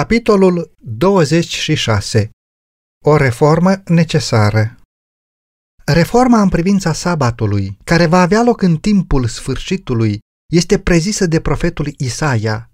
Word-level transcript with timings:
Capitolul 0.00 0.72
26. 0.78 2.30
O 3.04 3.16
reformă 3.16 3.82
necesară 3.84 4.76
Reforma 5.84 6.40
în 6.40 6.48
privința 6.48 6.92
sabatului, 6.92 7.78
care 7.84 8.06
va 8.06 8.20
avea 8.20 8.42
loc 8.42 8.62
în 8.62 8.76
timpul 8.76 9.26
sfârșitului, 9.26 10.18
este 10.52 10.78
prezisă 10.78 11.26
de 11.26 11.40
profetul 11.40 11.94
Isaia. 11.96 12.70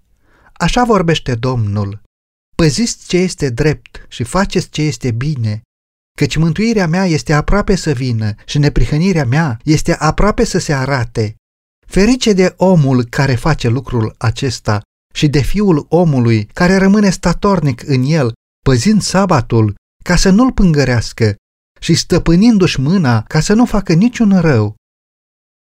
Așa 0.53 0.83
vorbește 0.83 1.35
Domnul. 1.35 2.01
Păziți 2.55 3.07
ce 3.07 3.17
este 3.17 3.49
drept 3.49 4.05
și 4.09 4.23
faceți 4.23 4.69
ce 4.69 4.81
este 4.81 5.11
bine, 5.11 5.61
căci 6.17 6.35
mântuirea 6.35 6.87
mea 6.87 7.05
este 7.05 7.33
aproape 7.33 7.75
să 7.75 7.91
vină 7.91 8.33
și 8.45 8.57
neprihănirea 8.57 9.25
mea 9.25 9.59
este 9.63 9.95
aproape 9.95 10.43
să 10.43 10.57
se 10.57 10.73
arate. 10.73 11.35
Ferice 11.87 12.33
de 12.33 12.53
omul 12.57 13.03
care 13.03 13.35
face 13.35 13.67
lucrul 13.67 14.15
acesta 14.17 14.81
și 15.17 15.27
de 15.27 15.41
fiul 15.41 15.85
omului 15.89 16.45
care 16.53 16.75
rămâne 16.75 17.09
statornic 17.09 17.87
în 17.87 18.03
el, 18.03 18.33
păzind 18.65 19.01
sabatul 19.01 19.75
ca 20.03 20.15
să 20.15 20.29
nu-l 20.29 20.51
pângărească 20.51 21.35
și 21.79 21.93
stăpânindu-și 21.93 22.79
mâna 22.79 23.23
ca 23.23 23.39
să 23.39 23.53
nu 23.53 23.65
facă 23.65 23.93
niciun 23.93 24.39
rău. 24.39 24.75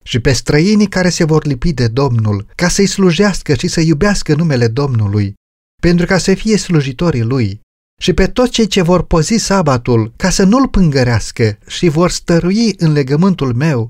Și 0.04 0.18
pe 0.18 0.32
străinii 0.32 0.88
care 0.88 1.08
se 1.08 1.24
vor 1.24 1.44
lipi 1.44 1.72
de 1.72 1.88
Domnul, 1.88 2.46
ca 2.54 2.68
să-i 2.68 2.86
slujească 2.86 3.54
și 3.54 3.68
să 3.68 3.80
iubească 3.80 4.34
numele 4.34 4.68
Domnului, 4.68 5.34
pentru 5.82 6.06
ca 6.06 6.18
să 6.18 6.34
fie 6.34 6.56
slujitorii 6.56 7.22
lui, 7.22 7.60
și 8.00 8.12
pe 8.12 8.26
toți 8.26 8.50
cei 8.50 8.66
ce 8.66 8.82
vor 8.82 9.02
păzi 9.02 9.36
sabatul, 9.36 10.12
ca 10.16 10.30
să 10.30 10.44
nu-l 10.44 10.68
pângărească 10.68 11.58
și 11.66 11.88
vor 11.88 12.10
stărui 12.10 12.74
în 12.78 12.92
legământul 12.92 13.54
meu, 13.54 13.88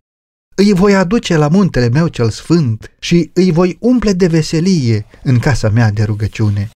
îi 0.54 0.72
voi 0.72 0.94
aduce 0.94 1.36
la 1.36 1.48
muntele 1.48 1.88
meu 1.88 2.08
cel 2.08 2.30
sfânt 2.30 2.92
și 2.98 3.30
îi 3.34 3.52
voi 3.52 3.76
umple 3.80 4.12
de 4.12 4.26
veselie 4.26 5.06
în 5.22 5.38
casa 5.38 5.68
mea 5.68 5.90
de 5.90 6.02
rugăciune. 6.02 6.70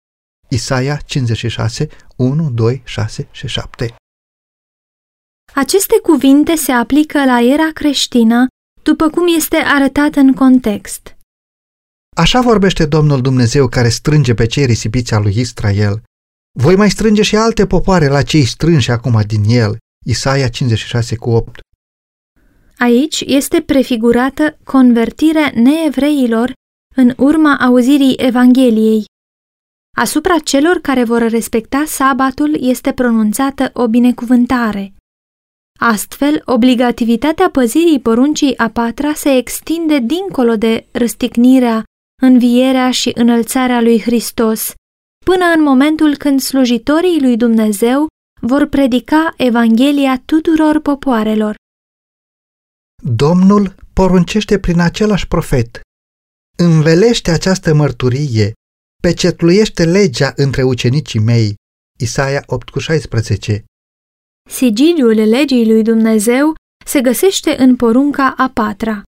Isaia 0.48 0.96
56, 0.96 1.88
1, 2.16 2.50
2, 2.50 2.82
6 2.84 3.28
și 3.30 3.46
7 3.46 3.94
Aceste 5.54 5.98
cuvinte 6.02 6.54
se 6.54 6.72
aplică 6.72 7.24
la 7.24 7.40
era 7.40 7.70
creștină, 7.74 8.46
după 8.82 9.10
cum 9.10 9.24
este 9.36 9.56
arătat 9.56 10.14
în 10.14 10.32
context. 10.32 11.16
Așa 12.16 12.40
vorbește 12.40 12.86
Domnul 12.86 13.20
Dumnezeu 13.20 13.68
care 13.68 13.88
strânge 13.88 14.34
pe 14.34 14.46
cei 14.46 14.66
risipiți 14.66 15.14
al 15.14 15.22
lui 15.22 15.38
Israel. 15.38 16.02
Voi 16.58 16.76
mai 16.76 16.90
strânge 16.90 17.22
și 17.22 17.36
alte 17.36 17.66
popoare 17.66 18.06
la 18.08 18.22
cei 18.22 18.44
strânși 18.44 18.90
acum 18.90 19.22
din 19.26 19.44
el. 19.46 19.76
Isaia 20.04 20.48
56 20.48 21.16
cu 21.16 21.30
8 21.30 21.60
Aici 22.78 23.20
este 23.20 23.60
prefigurată 23.60 24.58
convertirea 24.64 25.52
neevreilor 25.54 26.52
în 26.96 27.12
urma 27.16 27.56
auzirii 27.56 28.14
Evangheliei. 28.16 29.04
Asupra 29.96 30.38
celor 30.38 30.78
care 30.78 31.04
vor 31.04 31.28
respecta 31.28 31.84
sabatul 31.86 32.56
este 32.60 32.92
pronunțată 32.92 33.70
o 33.72 33.88
binecuvântare. 33.88 34.94
Astfel, 35.78 36.42
obligativitatea 36.44 37.50
păzirii 37.50 38.00
poruncii 38.00 38.58
a 38.58 38.70
patra 38.70 39.12
se 39.12 39.36
extinde 39.36 39.98
dincolo 39.98 40.56
de 40.56 40.86
răstignirea, 40.90 41.84
învierea 42.22 42.90
și 42.90 43.10
înălțarea 43.14 43.80
lui 43.80 44.00
Hristos, 44.00 44.74
până 45.24 45.44
în 45.56 45.62
momentul 45.62 46.16
când 46.16 46.40
slujitorii 46.40 47.20
lui 47.20 47.36
Dumnezeu 47.36 48.06
vor 48.40 48.66
predica 48.66 49.34
Evanghelia 49.36 50.22
tuturor 50.24 50.80
popoarelor. 50.80 51.54
Domnul 53.02 53.74
poruncește 53.92 54.58
prin 54.58 54.80
același 54.80 55.28
profet. 55.28 55.80
Învelește 56.58 57.30
această 57.30 57.74
mărturie, 57.74 58.52
pecetluiește 59.02 59.84
legea 59.84 60.32
între 60.36 60.62
ucenicii 60.62 61.20
mei. 61.20 61.54
Isaia 61.98 62.40
8,16 62.40 63.62
Sigiliul 64.50 65.14
legii 65.14 65.66
lui 65.66 65.82
Dumnezeu 65.82 66.54
se 66.86 67.00
găsește 67.00 67.56
în 67.58 67.76
porunca 67.76 68.34
a 68.36 68.50
patra. 68.50 69.02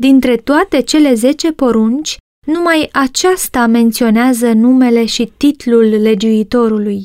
Dintre 0.00 0.36
toate 0.36 0.82
cele 0.82 1.14
zece 1.14 1.52
porunci, 1.52 2.16
numai 2.46 2.88
aceasta 2.92 3.66
menționează 3.66 4.52
numele 4.52 5.06
și 5.06 5.32
titlul 5.36 5.84
legiuitorului. 5.84 7.02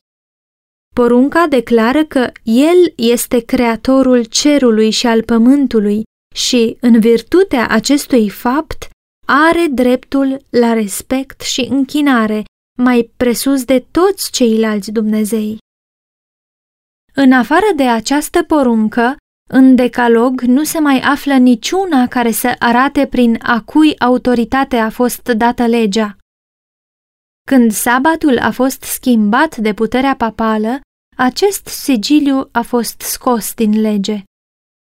Porunca 0.96 1.47
declară 1.47 2.06
că 2.06 2.31
El 2.44 2.94
este 2.96 3.40
creatorul 3.40 4.24
cerului 4.24 4.90
și 4.90 5.07
al 5.07 5.24
pământului 5.24 6.03
și, 6.35 6.78
în 6.79 7.00
virtutea 7.00 7.68
acestui 7.68 8.29
fapt, 8.29 8.90
are 9.28 9.66
dreptul 9.72 10.41
la 10.50 10.74
respect 10.74 11.41
și 11.41 11.68
închinare 11.69 12.44
mai 12.78 13.12
presus 13.18 13.63
de 13.63 13.85
toți 13.91 14.31
ceilalți 14.31 14.91
Dumnezei. 14.91 15.57
În 17.13 17.31
afară 17.31 17.66
de 17.75 17.88
această 17.88 18.44
poruncă, 18.44 19.16
în 19.50 19.75
decalog 19.75 20.41
nu 20.41 20.63
se 20.63 20.80
mai 20.80 21.00
află 21.00 21.34
niciuna 21.34 22.07
care 22.07 22.31
să 22.31 22.56
arate 22.59 23.07
prin 23.07 23.40
a 23.41 23.62
cui 23.62 24.00
autoritate 24.00 24.78
a 24.78 24.90
fost 24.90 25.24
dată 25.24 25.66
legea. 25.66 26.16
Când 27.47 27.72
sabatul 27.72 28.38
a 28.38 28.52
fost 28.52 28.81
schimbat 28.81 29.57
de 29.57 29.74
puterea 29.74 30.16
papală, 30.16 30.79
acest 31.18 31.68
sigiliu 31.68 32.50
a 32.52 32.62
fost 32.62 33.02
scos 33.02 33.53
din 33.53 33.81
lege. 33.81 34.24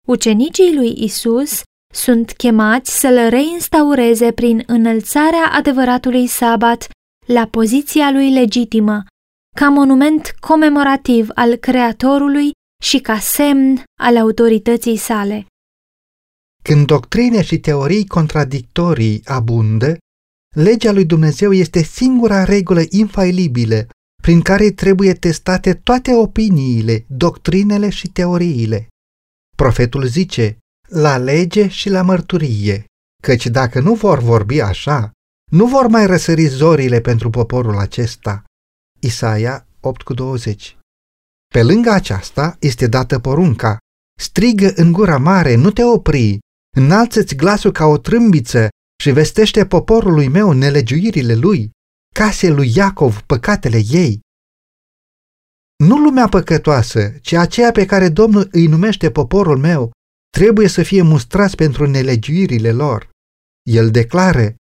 Ucenicii 0.08 0.74
lui 0.74 1.04
Isus 1.04 1.62
sunt 1.94 2.32
chemați 2.32 3.00
să-l 3.00 3.28
reinstaureze 3.28 4.32
prin 4.32 4.62
înălțarea 4.66 5.50
adevăratului 5.52 6.26
sabat 6.26 6.88
la 7.26 7.46
poziția 7.46 8.10
lui 8.10 8.32
legitimă, 8.32 9.02
ca 9.56 9.68
monument 9.68 10.34
comemorativ 10.41 11.28
al 11.34 11.56
Creatorului 11.56 12.50
și 12.82 12.98
ca 12.98 13.18
semn 13.18 13.82
al 14.00 14.16
autorității 14.16 14.96
sale. 14.96 15.46
Când 16.62 16.86
doctrine 16.86 17.42
și 17.42 17.58
teorii 17.58 18.06
contradictorii 18.06 19.20
abundă, 19.24 19.96
legea 20.52 20.92
lui 20.92 21.04
Dumnezeu 21.04 21.52
este 21.52 21.82
singura 21.82 22.44
regulă 22.44 22.82
infailibilă 22.88 23.86
prin 24.22 24.40
care 24.40 24.70
trebuie 24.70 25.14
testate 25.14 25.74
toate 25.74 26.14
opiniile, 26.14 27.04
doctrinele 27.08 27.88
și 27.88 28.08
teoriile. 28.08 28.88
Profetul 29.56 30.06
zice, 30.06 30.58
la 30.88 31.16
lege 31.16 31.68
și 31.68 31.88
la 31.88 32.02
mărturie, 32.02 32.84
căci 33.22 33.46
dacă 33.46 33.80
nu 33.80 33.94
vor 33.94 34.18
vorbi 34.18 34.60
așa, 34.60 35.10
nu 35.50 35.66
vor 35.66 35.86
mai 35.86 36.06
răsări 36.06 36.44
zorile 36.46 37.00
pentru 37.00 37.30
poporul 37.30 37.78
acesta. 37.78 38.44
Isaia 39.00 39.66
8,20 40.46 40.54
Pe 41.54 41.62
lângă 41.62 41.91
aceasta 41.91 42.56
este 42.60 42.86
dată 42.86 43.18
porunca, 43.18 43.78
strigă 44.20 44.72
în 44.74 44.92
gura 44.92 45.18
mare, 45.18 45.54
nu 45.54 45.70
te 45.70 45.84
opri, 45.84 46.38
înalță-ți 46.76 47.34
glasul 47.34 47.72
ca 47.72 47.84
o 47.84 47.98
trâmbiță 47.98 48.68
și 49.02 49.10
vestește 49.10 49.66
poporului 49.66 50.28
meu 50.28 50.52
nelegiuirile 50.52 51.34
lui, 51.34 51.70
case 52.14 52.48
lui 52.48 52.72
Iacov 52.74 53.20
păcatele 53.20 53.80
ei. 53.90 54.20
Nu 55.84 55.96
lumea 55.96 56.28
păcătoasă, 56.28 57.08
ci 57.20 57.32
aceea 57.32 57.70
pe 57.70 57.86
care 57.86 58.08
Domnul 58.08 58.48
îi 58.52 58.66
numește 58.66 59.10
poporul 59.10 59.58
meu, 59.58 59.91
trebuie 60.30 60.68
să 60.68 60.82
fie 60.82 61.02
mustrați 61.02 61.56
pentru 61.56 61.86
nelegiuirile 61.86 62.72
lor. 62.72 63.10
El 63.70 63.91
declară, 63.91 64.54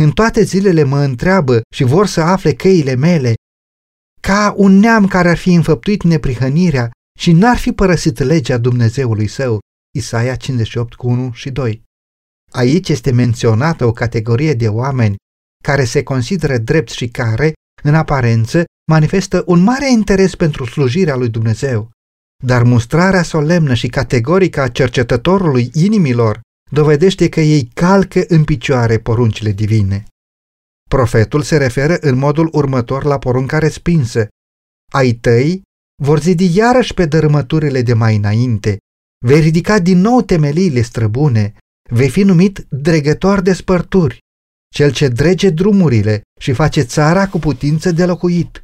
în 0.00 0.10
toate 0.10 0.42
zilele 0.42 0.82
mă 0.82 0.98
întreabă 0.98 1.60
și 1.74 1.84
vor 1.84 2.06
să 2.06 2.20
afle 2.20 2.54
căile 2.54 2.94
mele, 2.94 3.34
ca 4.20 4.54
un 4.56 4.72
neam 4.72 5.06
care 5.06 5.28
ar 5.28 5.36
fi 5.36 5.54
înfăptuit 5.54 6.02
neprihănirea 6.02 6.90
și 7.18 7.32
n-ar 7.32 7.56
fi 7.56 7.72
părăsit 7.72 8.18
legea 8.18 8.58
Dumnezeului 8.58 9.26
său, 9.26 9.58
Isaia 9.96 10.36
58 10.36 10.94
cu 10.94 11.08
1 11.08 11.32
și 11.32 11.50
2. 11.50 11.86
Aici 12.50 12.88
este 12.88 13.10
menționată 13.10 13.84
o 13.84 13.92
categorie 13.92 14.54
de 14.54 14.68
oameni 14.68 15.16
care 15.64 15.84
se 15.84 16.02
consideră 16.02 16.58
drept 16.58 16.90
și 16.90 17.08
care, 17.08 17.52
în 17.82 17.94
aparență, 17.94 18.64
manifestă 18.90 19.42
un 19.46 19.62
mare 19.62 19.90
interes 19.90 20.34
pentru 20.34 20.64
slujirea 20.64 21.16
lui 21.16 21.28
Dumnezeu. 21.28 21.90
Dar 22.44 22.62
mustrarea 22.62 23.22
solemnă 23.22 23.74
și 23.74 23.88
categorică 23.88 24.60
a 24.60 24.68
cercetătorului 24.68 25.70
inimilor 25.72 26.40
dovedește 26.70 27.28
că 27.28 27.40
ei 27.40 27.70
calcă 27.74 28.24
în 28.28 28.44
picioare 28.44 28.98
poruncile 28.98 29.52
divine. 29.52 30.04
Profetul 30.88 31.42
se 31.42 31.56
referă 31.56 31.96
în 32.00 32.18
modul 32.18 32.48
următor 32.52 33.04
la 33.04 33.18
porunca 33.18 33.58
respinsă. 33.58 34.28
Ai 34.92 35.12
tăi 35.12 35.62
vor 36.02 36.20
zidi 36.20 36.56
iarăși 36.56 36.94
pe 36.94 37.06
dărâmăturile 37.06 37.82
de 37.82 37.94
mai 37.94 38.16
înainte, 38.16 38.76
vei 39.26 39.40
ridica 39.40 39.78
din 39.78 39.98
nou 39.98 40.22
temeliile 40.22 40.80
străbune, 40.80 41.54
vei 41.88 42.10
fi 42.10 42.22
numit 42.22 42.66
dregător 42.68 43.40
de 43.40 43.52
spărturi, 43.52 44.18
cel 44.74 44.92
ce 44.92 45.08
drege 45.08 45.50
drumurile 45.50 46.22
și 46.40 46.52
face 46.52 46.80
țara 46.80 47.28
cu 47.28 47.38
putință 47.38 47.92
de 47.92 48.04
locuit. 48.04 48.62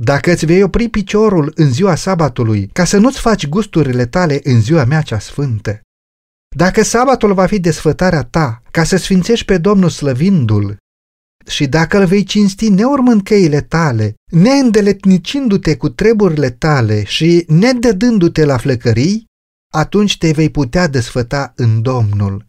Dacă 0.00 0.32
îți 0.32 0.46
vei 0.46 0.62
opri 0.62 0.88
piciorul 0.88 1.52
în 1.54 1.72
ziua 1.72 1.94
sabatului, 1.94 2.66
ca 2.72 2.84
să 2.84 2.98
nu-ți 2.98 3.20
faci 3.20 3.48
gusturile 3.48 4.06
tale 4.06 4.40
în 4.42 4.60
ziua 4.60 4.84
mea 4.84 5.02
cea 5.02 5.18
sfântă, 5.18 5.80
dacă 6.56 6.82
sabatul 6.82 7.34
va 7.34 7.46
fi 7.46 7.60
desfătarea 7.60 8.22
ta, 8.22 8.62
ca 8.70 8.84
să 8.84 8.96
sfințești 8.96 9.44
pe 9.44 9.58
Domnul 9.58 9.88
slăvindu-l, 9.88 10.76
și 11.46 11.66
dacă 11.66 11.98
îl 11.98 12.06
vei 12.06 12.24
cinsti 12.24 12.68
neurmând 12.68 13.22
căile 13.22 13.60
tale, 13.60 14.14
neîndeletnicindu-te 14.32 15.76
cu 15.76 15.88
treburile 15.88 16.50
tale 16.50 17.04
și 17.04 17.44
nedădându-te 17.48 18.44
la 18.44 18.56
flăcării, 18.56 19.26
atunci 19.72 20.18
te 20.18 20.30
vei 20.32 20.50
putea 20.50 20.86
desfăta 20.86 21.52
în 21.56 21.82
Domnul. 21.82 22.46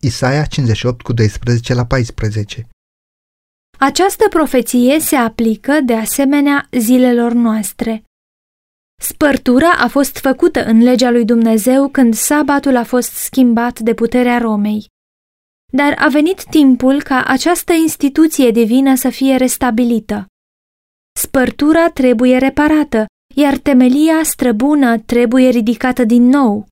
Isaia 0.00 0.44
58 0.44 1.02
cu 1.02 1.12
12 1.12 1.74
la 1.74 1.86
14 1.86 2.68
Această 3.78 4.28
profeție 4.28 5.00
se 5.00 5.16
aplică 5.16 5.80
de 5.84 5.94
asemenea 5.94 6.68
zilelor 6.70 7.32
noastre. 7.32 8.04
Spărtura 9.02 9.70
a 9.70 9.88
fost 9.88 10.18
făcută 10.18 10.64
în 10.64 10.82
legea 10.82 11.10
lui 11.10 11.24
Dumnezeu 11.24 11.88
când 11.88 12.14
sabatul 12.14 12.76
a 12.76 12.84
fost 12.84 13.10
schimbat 13.12 13.78
de 13.80 13.94
puterea 13.94 14.38
Romei. 14.38 14.86
Dar 15.72 15.94
a 15.98 16.08
venit 16.08 16.44
timpul 16.44 17.02
ca 17.02 17.24
această 17.26 17.72
instituție 17.72 18.50
divină 18.50 18.94
să 18.94 19.08
fie 19.08 19.36
restabilită. 19.36 20.26
Spărtura 21.18 21.90
trebuie 21.90 22.38
reparată, 22.38 23.06
iar 23.36 23.58
temelia 23.58 24.22
străbună 24.22 24.98
trebuie 24.98 25.48
ridicată 25.48 26.04
din 26.04 26.22
nou. 26.22 26.66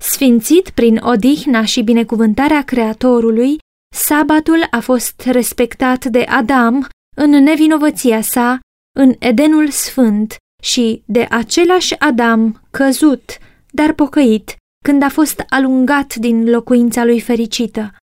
Sfințit 0.00 0.70
prin 0.70 0.96
odihna 0.96 1.64
și 1.64 1.82
binecuvântarea 1.82 2.62
Creatorului, 2.62 3.58
sabatul 3.94 4.66
a 4.70 4.80
fost 4.80 5.20
respectat 5.20 6.04
de 6.04 6.22
Adam 6.22 6.86
în 7.16 7.30
nevinovăția 7.30 8.20
sa, 8.20 8.60
în 8.98 9.14
Edenul 9.18 9.70
Sfânt 9.70 10.36
și 10.62 11.02
de 11.06 11.26
același 11.30 11.98
Adam 11.98 12.62
căzut, 12.70 13.38
dar 13.70 13.92
pocăit, 13.92 14.56
când 14.84 15.02
a 15.02 15.08
fost 15.08 15.44
alungat 15.48 16.14
din 16.14 16.50
locuința 16.50 17.04
lui 17.04 17.20
fericită. 17.20 17.96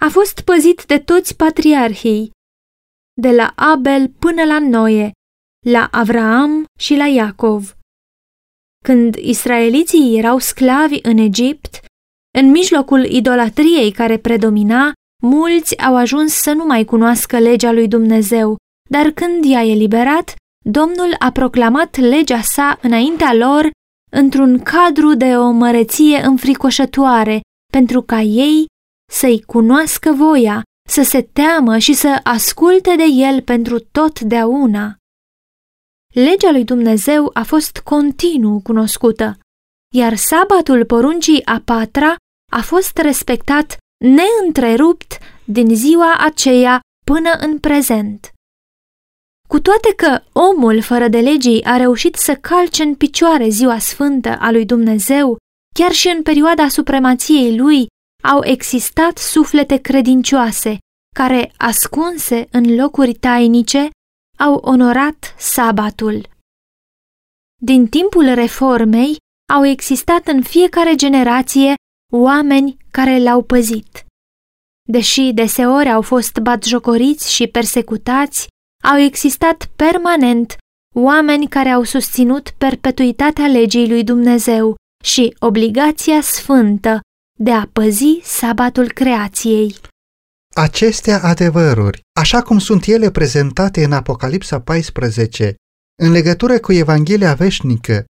A 0.00 0.08
fost 0.08 0.40
păzit 0.40 0.84
de 0.86 0.98
toți 0.98 1.36
patriarhii, 1.36 2.30
de 3.20 3.30
la 3.30 3.52
Abel 3.56 4.08
până 4.08 4.44
la 4.44 4.58
Noe, 4.58 5.10
la 5.66 5.88
Avraam 5.90 6.64
și 6.78 6.94
la 6.94 7.06
Iacov. 7.06 7.76
Când 8.84 9.14
israeliții 9.14 10.18
erau 10.18 10.38
sclavi 10.38 10.98
în 11.02 11.18
Egipt, 11.18 11.80
în 12.38 12.50
mijlocul 12.50 13.04
idolatriei 13.04 13.92
care 13.92 14.18
predomina, 14.18 14.92
mulți 15.22 15.78
au 15.78 15.96
ajuns 15.96 16.32
să 16.32 16.52
nu 16.52 16.64
mai 16.64 16.84
cunoască 16.84 17.38
legea 17.38 17.72
lui 17.72 17.88
Dumnezeu, 17.88 18.56
dar 18.90 19.10
când 19.10 19.44
i-a 19.44 19.62
eliberat, 19.62 20.34
Domnul 20.64 21.14
a 21.18 21.30
proclamat 21.30 21.96
legea 21.96 22.40
sa 22.40 22.78
înaintea 22.82 23.34
lor 23.34 23.70
într-un 24.10 24.58
cadru 24.58 25.14
de 25.14 25.36
o 25.36 25.50
măreție 25.50 26.24
înfricoșătoare, 26.24 27.40
pentru 27.72 28.02
ca 28.02 28.20
ei 28.20 28.66
să-i 29.12 29.42
cunoască 29.42 30.12
voia, 30.12 30.62
să 30.88 31.02
se 31.02 31.22
teamă 31.22 31.78
și 31.78 31.92
să 31.92 32.20
asculte 32.22 32.94
de 32.96 33.04
el 33.04 33.42
pentru 33.42 33.78
totdeauna. 33.78 34.96
Legea 36.12 36.50
lui 36.50 36.64
Dumnezeu 36.64 37.30
a 37.32 37.42
fost 37.42 37.78
continuu 37.78 38.60
cunoscută, 38.60 39.38
iar 39.94 40.16
sabatul 40.16 40.84
poruncii 40.84 41.46
a 41.46 41.62
patra 41.64 42.16
a 42.52 42.60
fost 42.60 42.96
respectat 42.96 43.76
neîntrerupt 44.04 45.18
din 45.44 45.74
ziua 45.74 46.16
aceea 46.18 46.80
până 47.04 47.30
în 47.38 47.58
prezent. 47.58 48.30
Cu 49.48 49.60
toate 49.60 49.92
că 49.96 50.22
omul 50.32 50.82
fără 50.82 51.08
de 51.08 51.20
legii 51.20 51.64
a 51.64 51.76
reușit 51.76 52.14
să 52.14 52.34
calce 52.36 52.82
în 52.82 52.94
picioare 52.94 53.48
ziua 53.48 53.78
sfântă 53.78 54.36
a 54.40 54.50
lui 54.50 54.64
Dumnezeu, 54.64 55.36
chiar 55.74 55.92
și 55.92 56.08
în 56.08 56.22
perioada 56.22 56.68
supremației 56.68 57.56
lui 57.56 57.86
au 58.22 58.44
existat 58.44 59.18
suflete 59.18 59.76
credincioase 59.76 60.78
care, 61.16 61.52
ascunse 61.56 62.46
în 62.50 62.74
locuri 62.74 63.12
tainice, 63.12 63.90
au 64.42 64.54
onorat 64.54 65.34
sabatul. 65.38 66.28
Din 67.60 67.88
timpul 67.88 68.34
reformei 68.34 69.16
au 69.52 69.66
existat 69.66 70.26
în 70.26 70.42
fiecare 70.42 70.94
generație 70.94 71.74
oameni 72.12 72.76
care 72.90 73.18
l-au 73.18 73.42
păzit. 73.42 74.04
Deși 74.88 75.32
deseori 75.32 75.90
au 75.90 76.02
fost 76.02 76.38
batjocoriți 76.38 77.34
și 77.34 77.46
persecutați, 77.46 78.46
au 78.84 78.98
existat 78.98 79.70
permanent 79.76 80.56
oameni 80.94 81.48
care 81.48 81.68
au 81.68 81.82
susținut 81.82 82.50
perpetuitatea 82.50 83.46
legii 83.46 83.88
lui 83.88 84.04
Dumnezeu 84.04 84.74
și 85.04 85.36
obligația 85.38 86.20
sfântă 86.20 87.00
de 87.38 87.52
a 87.52 87.66
păzi 87.72 88.20
sabatul 88.22 88.92
creației. 88.92 89.74
Acestea 90.54 91.22
adevăruri, 91.22 92.00
așa 92.20 92.42
cum 92.42 92.58
sunt 92.58 92.84
ele 92.84 93.10
prezentate 93.10 93.84
în 93.84 93.92
Apocalipsa 93.92 94.60
14, 94.60 95.54
în 96.02 96.10
legătură 96.10 96.58
cu 96.58 96.72
Evanghelia 96.72 97.34
veșnică, 97.34 98.04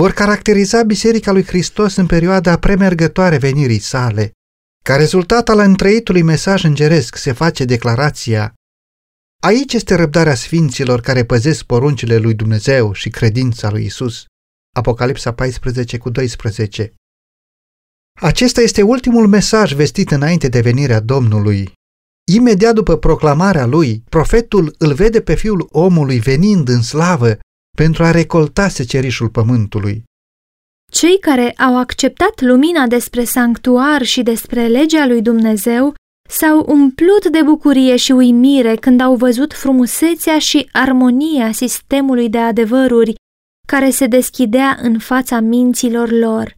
vor 0.00 0.12
caracteriza 0.12 0.82
Biserica 0.82 1.32
lui 1.32 1.44
Hristos 1.44 1.96
în 1.96 2.06
perioada 2.06 2.58
premergătoare 2.58 3.36
venirii 3.36 3.78
sale. 3.78 4.32
Ca 4.84 4.96
rezultat 4.96 5.48
al 5.48 5.58
întrăitului 5.58 6.22
mesaj 6.22 6.64
îngeresc 6.64 7.16
se 7.16 7.32
face 7.32 7.64
declarația 7.64 8.54
Aici 9.42 9.72
este 9.72 9.94
răbdarea 9.94 10.34
sfinților 10.34 11.00
care 11.00 11.24
păzesc 11.24 11.64
poruncile 11.64 12.16
lui 12.16 12.34
Dumnezeu 12.34 12.92
și 12.92 13.08
credința 13.10 13.70
lui 13.70 13.84
Isus. 13.84 14.24
Apocalipsa 14.76 15.32
14 15.32 15.98
cu 15.98 16.10
12 16.10 16.94
Acesta 18.20 18.60
este 18.60 18.82
ultimul 18.82 19.26
mesaj 19.26 19.72
vestit 19.72 20.10
înainte 20.10 20.48
de 20.48 20.60
venirea 20.60 21.00
Domnului. 21.00 21.76
Imediat 22.34 22.74
după 22.74 22.96
proclamarea 22.96 23.66
lui, 23.66 24.02
profetul 24.08 24.74
îl 24.78 24.94
vede 24.94 25.20
pe 25.20 25.34
fiul 25.34 25.68
omului 25.70 26.18
venind 26.18 26.68
în 26.68 26.82
slavă 26.82 27.38
pentru 27.76 28.04
a 28.04 28.10
recolta 28.10 28.68
secerișul 28.68 29.28
pământului. 29.28 30.02
Cei 30.92 31.18
care 31.18 31.50
au 31.50 31.78
acceptat 31.78 32.40
lumina 32.40 32.86
despre 32.86 33.24
sanctuar 33.24 34.02
și 34.02 34.22
despre 34.22 34.66
legea 34.66 35.06
lui 35.06 35.22
Dumnezeu 35.22 35.94
s-au 36.28 36.64
umplut 36.68 37.26
de 37.26 37.42
bucurie 37.42 37.96
și 37.96 38.12
uimire 38.12 38.74
când 38.74 39.00
au 39.00 39.16
văzut 39.16 39.52
frumusețea 39.52 40.38
și 40.38 40.68
armonia 40.72 41.52
sistemului 41.52 42.28
de 42.28 42.38
adevăruri 42.38 43.14
care 43.66 43.90
se 43.90 44.06
deschidea 44.06 44.78
în 44.82 44.98
fața 44.98 45.40
minților 45.40 46.10
lor. 46.10 46.54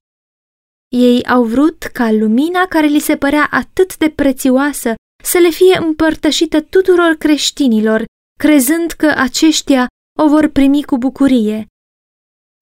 Ei 0.97 1.25
au 1.25 1.45
vrut 1.45 1.83
ca 1.83 2.13
lumina 2.13 2.67
care 2.69 2.87
li 2.87 2.99
se 2.99 3.17
părea 3.17 3.49
atât 3.51 3.97
de 3.97 4.09
prețioasă 4.09 4.95
să 5.23 5.39
le 5.39 5.51
fie 5.51 5.79
împărtășită 5.79 6.61
tuturor 6.61 7.15
creștinilor, 7.19 8.05
crezând 8.39 8.91
că 8.91 9.15
aceștia 9.17 9.87
o 10.19 10.29
vor 10.29 10.49
primi 10.49 10.83
cu 10.83 10.99
bucurie. 10.99 11.67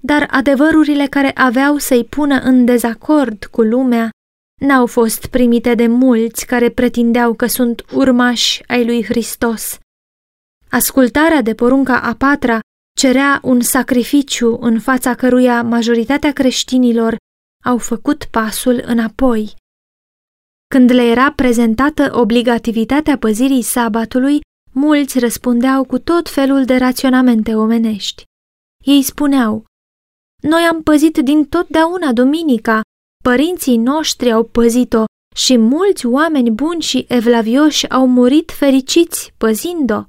Dar 0.03 0.29
adevărurile 0.31 1.07
care 1.07 1.31
aveau 1.35 1.77
să-i 1.77 2.05
pună 2.05 2.41
în 2.41 2.65
dezacord 2.65 3.45
cu 3.45 3.63
lumea 3.63 4.11
n-au 4.61 4.87
fost 4.87 5.27
primite 5.27 5.75
de 5.75 5.87
mulți 5.87 6.47
care 6.47 6.71
pretindeau 6.71 7.35
că 7.35 7.47
sunt 7.47 7.85
urmași 7.93 8.63
ai 8.67 8.85
lui 8.85 9.05
Hristos. 9.05 9.79
Ascultarea 10.71 11.43
de 11.43 11.55
porunca 11.55 12.01
a 12.01 12.15
patra 12.15 12.61
cerea 12.99 13.41
un 13.43 13.61
sacrificiu 13.61 14.59
în 14.61 14.81
fața 14.81 15.15
căruia 15.15 15.63
majoritatea 15.63 16.33
creștinilor 16.33 17.17
au 17.65 17.79
făcut 17.79 18.25
pasul 18.25 18.83
înapoi. 18.85 19.55
Când 20.75 20.91
le 20.91 21.03
era 21.03 21.33
prezentată 21.33 22.11
obligativitatea 22.19 23.19
păzirii 23.19 23.63
sabatului, 23.63 24.41
mulți 24.73 25.19
răspundeau 25.19 25.85
cu 25.85 25.99
tot 25.99 26.29
felul 26.29 26.65
de 26.65 26.77
raționamente 26.77 27.55
omenești. 27.55 28.23
Ei 28.85 29.03
spuneau, 29.03 29.65
Noi 30.43 30.63
am 30.63 30.83
păzit 30.83 31.19
din 31.19 31.47
totdeauna 31.47 32.13
duminica, 32.13 32.81
părinții 33.25 33.77
noștri 33.77 34.33
au 34.33 34.45
păzit-o 34.45 35.05
și 35.37 35.57
mulți 35.57 36.07
oameni 36.07 36.51
buni 36.51 36.83
și 36.83 37.05
evlavioși 37.09 37.91
au 37.91 38.07
murit 38.07 38.51
fericiți 38.51 39.33
păzind-o. 39.37 40.03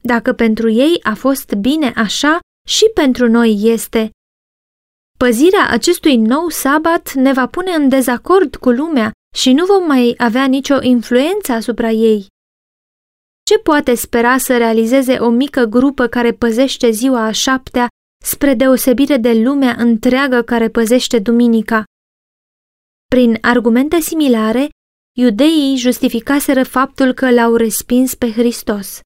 Dacă 0.00 0.32
pentru 0.32 0.70
ei 0.70 0.98
a 1.02 1.14
fost 1.14 1.54
bine 1.54 1.92
așa, 1.96 2.38
și 2.68 2.90
pentru 2.94 3.28
noi 3.28 3.58
este. 3.62 4.10
Păzirea 5.18 5.68
acestui 5.70 6.16
nou 6.16 6.48
sabat 6.48 7.12
ne 7.14 7.32
va 7.32 7.46
pune 7.46 7.70
în 7.70 7.88
dezacord 7.88 8.56
cu 8.56 8.70
lumea 8.70 9.10
și 9.34 9.52
nu 9.52 9.64
vom 9.64 9.86
mai 9.86 10.14
avea 10.18 10.46
nicio 10.46 10.82
influență 10.82 11.52
asupra 11.52 11.90
ei. 11.90 12.26
Ce 13.42 13.58
poate 13.58 13.94
spera 13.94 14.38
să 14.38 14.56
realizeze 14.56 15.16
o 15.18 15.28
mică 15.28 15.64
grupă 15.64 16.06
care 16.06 16.32
păzește 16.32 16.90
ziua 16.90 17.24
a 17.24 17.30
șaptea 17.30 17.88
spre 18.24 18.54
deosebire 18.54 19.16
de 19.16 19.32
lumea 19.32 19.74
întreagă 19.78 20.42
care 20.42 20.68
păzește 20.68 21.18
duminica? 21.18 21.84
Prin 23.10 23.38
argumente 23.40 24.00
similare, 24.00 24.68
iudeii 25.18 25.76
justificaseră 25.76 26.64
faptul 26.64 27.12
că 27.12 27.30
l-au 27.30 27.54
respins 27.54 28.14
pe 28.14 28.32
Hristos. 28.32 29.00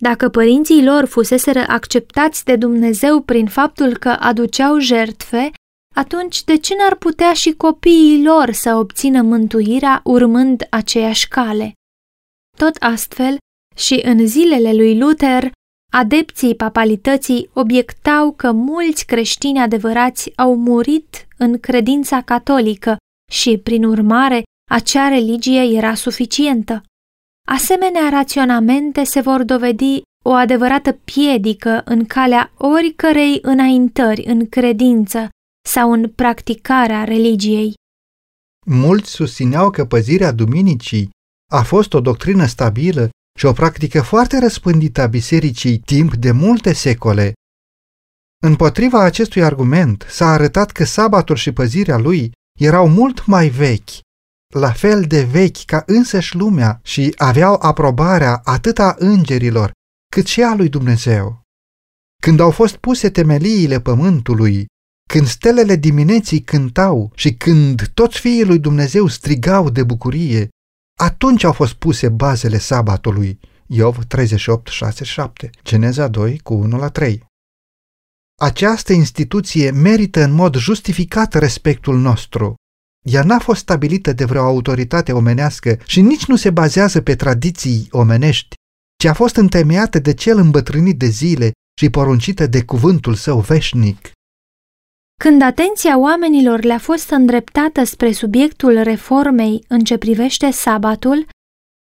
Dacă 0.00 0.28
părinții 0.28 0.84
lor 0.84 1.04
fuseseră 1.04 1.64
acceptați 1.66 2.44
de 2.44 2.56
Dumnezeu 2.56 3.22
prin 3.22 3.46
faptul 3.46 3.96
că 3.96 4.08
aduceau 4.08 4.78
jertfe, 4.78 5.50
atunci 5.96 6.44
de 6.44 6.56
ce 6.56 6.74
n-ar 6.74 6.94
putea 6.94 7.32
și 7.32 7.52
copiii 7.52 8.24
lor 8.24 8.50
să 8.50 8.74
obțină 8.74 9.22
mântuirea 9.22 10.00
urmând 10.04 10.66
aceeași 10.70 11.28
cale? 11.28 11.72
Tot 12.56 12.76
astfel, 12.78 13.36
și 13.76 14.00
în 14.04 14.26
zilele 14.26 14.72
lui 14.72 14.98
Luther, 14.98 15.50
adepții 15.92 16.54
papalității 16.54 17.50
obiectau 17.52 18.32
că 18.32 18.52
mulți 18.52 19.06
creștini 19.06 19.58
adevărați 19.58 20.32
au 20.36 20.56
murit 20.56 21.26
în 21.36 21.60
credința 21.60 22.22
catolică 22.22 22.96
și, 23.30 23.58
prin 23.58 23.84
urmare, 23.84 24.42
acea 24.70 25.08
religie 25.08 25.76
era 25.76 25.94
suficientă. 25.94 26.82
Asemenea 27.48 28.08
raționamente 28.08 29.04
se 29.04 29.20
vor 29.20 29.42
dovedi 29.42 30.02
o 30.24 30.32
adevărată 30.32 30.92
piedică 30.92 31.82
în 31.84 32.04
calea 32.04 32.52
oricărei 32.56 33.38
înaintări 33.42 34.22
în 34.26 34.48
credință 34.48 35.28
sau 35.66 35.92
în 35.92 36.08
practicarea 36.08 37.04
religiei. 37.04 37.74
Mulți 38.66 39.10
susțineau 39.10 39.70
că 39.70 39.84
păzirea 39.84 40.32
duminicii 40.32 41.10
a 41.52 41.62
fost 41.62 41.94
o 41.94 42.00
doctrină 42.00 42.46
stabilă 42.46 43.10
și 43.38 43.46
o 43.46 43.52
practică 43.52 44.02
foarte 44.02 44.38
răspândită 44.38 45.00
a 45.00 45.06
bisericii 45.06 45.78
timp 45.78 46.14
de 46.14 46.30
multe 46.30 46.72
secole. 46.72 47.32
Împotriva 48.42 49.02
acestui 49.02 49.42
argument 49.42 50.06
s-a 50.08 50.26
arătat 50.26 50.70
că 50.70 50.84
sabatul 50.84 51.36
și 51.36 51.52
păzirea 51.52 51.96
lui 51.96 52.32
erau 52.58 52.88
mult 52.88 53.26
mai 53.26 53.48
vechi, 53.48 53.90
la 54.54 54.72
fel 54.72 55.02
de 55.02 55.22
vechi 55.22 55.64
ca 55.64 55.82
însăși 55.86 56.36
lumea 56.36 56.80
și 56.82 57.12
aveau 57.16 57.58
aprobarea 57.60 58.40
atât 58.44 58.78
a 58.78 58.94
îngerilor 58.98 59.70
cât 60.12 60.26
și 60.26 60.42
a 60.42 60.54
lui 60.54 60.68
Dumnezeu. 60.68 61.40
Când 62.22 62.40
au 62.40 62.50
fost 62.50 62.76
puse 62.76 63.10
temeliile 63.10 63.80
pământului, 63.80 64.66
când 65.10 65.26
stelele 65.26 65.76
dimineții 65.76 66.40
cântau 66.40 67.12
și 67.14 67.34
când 67.34 67.88
toți 67.94 68.18
fiii 68.18 68.44
lui 68.44 68.58
Dumnezeu 68.58 69.06
strigau 69.06 69.70
de 69.70 69.82
bucurie, 69.82 70.48
atunci 70.98 71.44
au 71.44 71.52
fost 71.52 71.72
puse 71.72 72.08
bazele 72.08 72.58
sabatului. 72.58 73.38
Iov 73.66 74.04
38, 74.04 74.68
6, 74.68 75.04
7, 75.04 75.50
Geneza 75.64 76.08
2 76.08 76.38
cu 76.38 76.54
1 76.54 76.76
la 76.76 76.88
3. 76.88 77.24
Această 78.40 78.92
instituție 78.92 79.70
merită 79.70 80.22
în 80.22 80.32
mod 80.32 80.56
justificat 80.56 81.34
respectul 81.34 81.98
nostru. 81.98 82.54
Ea 83.04 83.22
n-a 83.22 83.38
fost 83.38 83.60
stabilită 83.60 84.12
de 84.12 84.24
vreo 84.24 84.42
autoritate 84.42 85.12
omenească 85.12 85.78
și 85.84 86.00
nici 86.00 86.24
nu 86.24 86.36
se 86.36 86.50
bazează 86.50 87.00
pe 87.00 87.16
tradiții 87.16 87.88
omenești, 87.90 88.54
ci 88.98 89.04
a 89.04 89.12
fost 89.12 89.36
întemeiată 89.36 89.98
de 89.98 90.14
cel 90.14 90.38
îmbătrânit 90.38 90.98
de 90.98 91.06
zile 91.06 91.50
și 91.80 91.90
poruncită 91.90 92.46
de 92.46 92.64
cuvântul 92.64 93.14
său 93.14 93.40
veșnic. 93.40 94.10
Când 95.20 95.42
atenția 95.42 95.98
oamenilor 95.98 96.62
le-a 96.64 96.78
fost 96.78 97.10
îndreptată 97.10 97.84
spre 97.84 98.12
subiectul 98.12 98.82
reformei 98.82 99.64
în 99.68 99.80
ce 99.80 99.96
privește 99.98 100.50
sabatul, 100.50 101.26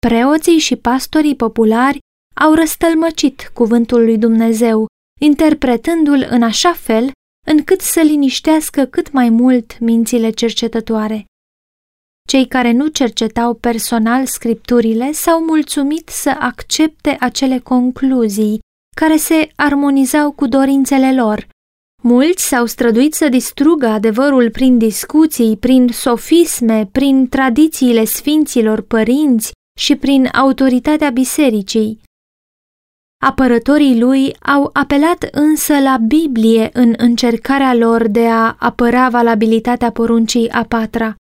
preoții 0.08 0.58
și 0.58 0.75
pastorii 0.75 1.36
populari 1.36 2.00
au 2.36 2.53
răstălmăcit 2.53 3.51
cuvântul 3.53 4.03
lui 4.03 4.18
Dumnezeu, 4.18 4.86
interpretându-l 5.22 6.27
în 6.30 6.44
așa 6.44 6.74
fel 6.74 7.12
încât 7.48 7.82
să 7.82 8.00
liniștească 8.00 8.86
cât 8.86 9.12
mai 9.12 9.30
mult 9.30 9.80
mințile 9.80 10.30
cercetătoare. 10.30 11.25
Cei 12.27 12.48
care 12.48 12.72
nu 12.72 12.88
cercetau 12.88 13.53
personal 13.53 14.25
scripturile 14.25 15.12
s-au 15.12 15.44
mulțumit 15.44 16.10
să 16.10 16.30
accepte 16.30 17.18
acele 17.20 17.60
concluzii 17.60 18.60
care 18.96 19.18
se 19.18 19.51
armonizau 19.56 20.32
cu 20.32 20.48
dorințele 20.48 21.13
lor. 21.13 21.48
Mulți 22.05 22.48
s-au 22.48 22.65
străduit 22.65 23.13
să 23.13 23.29
distrugă 23.29 23.88
adevărul 23.88 24.50
prin 24.51 24.77
discuții, 24.77 25.57
prin 25.57 25.88
sofisme, 25.88 26.89
prin 26.91 27.29
tradițiile 27.29 28.05
sfinților 28.05 28.81
părinți 28.81 29.51
și 29.79 29.95
prin 29.95 30.25
autoritatea 30.25 31.10
bisericii. 31.10 32.01
Apărătorii 33.24 34.00
lui 34.00 34.36
au 34.39 34.69
apelat 34.74 35.24
însă 35.31 35.79
la 35.79 35.98
Biblie 35.98 36.69
în 36.74 36.93
încercarea 36.98 37.74
lor 37.74 38.07
de 38.07 38.27
a 38.27 38.55
apăra 38.60 39.10
valabilitatea 39.10 39.91
poruncii 39.91 40.50
a 40.50 40.63
patra. 40.63 41.15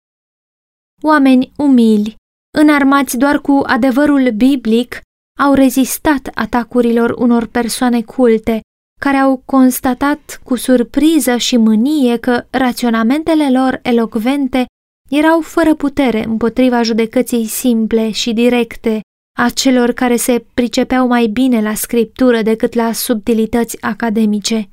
Oameni 1.02 1.52
umili, 1.58 2.16
înarmați 2.58 3.18
doar 3.18 3.40
cu 3.42 3.62
adevărul 3.66 4.32
biblic, 4.32 5.02
au 5.40 5.54
rezistat 5.54 6.30
atacurilor 6.34 7.10
unor 7.10 7.46
persoane 7.46 8.02
culte, 8.02 8.62
care 9.02 9.18
au 9.18 9.42
constatat 9.46 10.42
cu 10.44 10.56
surpriză 10.56 11.38
și 11.38 11.58
mânie 11.58 12.18
că 12.18 12.46
raționamentele 12.50 13.52
lor 13.52 13.80
elocvente 13.84 14.66
erau 15.10 15.42
fără 15.42 15.76
putere 15.76 16.24
împotriva 16.24 16.84
judecății 16.84 17.46
simple 17.46 18.12
și 18.12 18.34
directe 18.34 19.02
a 19.40 19.50
celor 19.50 19.92
care 19.92 20.16
se 20.16 20.46
pricepeau 20.54 21.08
mai 21.08 21.28
bine 21.28 21.62
la 21.62 21.74
scriptură 21.74 22.42
decât 22.42 22.74
la 22.74 22.92
subtilități 22.92 23.82
academice. 23.82 24.70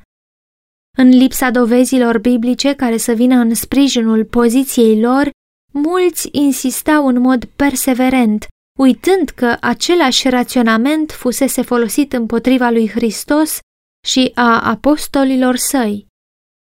În 0.96 1.08
lipsa 1.08 1.50
dovezilor 1.50 2.18
biblice 2.18 2.74
care 2.74 2.96
să 2.96 3.12
vină 3.12 3.34
în 3.34 3.54
sprijinul 3.54 4.24
poziției 4.24 5.00
lor, 5.00 5.30
mulți 5.72 6.28
insistau 6.32 7.06
în 7.06 7.20
mod 7.20 7.44
perseverent, 7.44 8.46
uitând 8.78 9.28
că 9.28 9.56
același 9.60 10.28
raționament 10.28 11.12
fusese 11.12 11.62
folosit 11.62 12.12
împotriva 12.12 12.70
lui 12.70 12.88
Hristos 12.88 13.58
și 14.06 14.32
a 14.34 14.60
apostolilor 14.60 15.56
săi. 15.56 16.06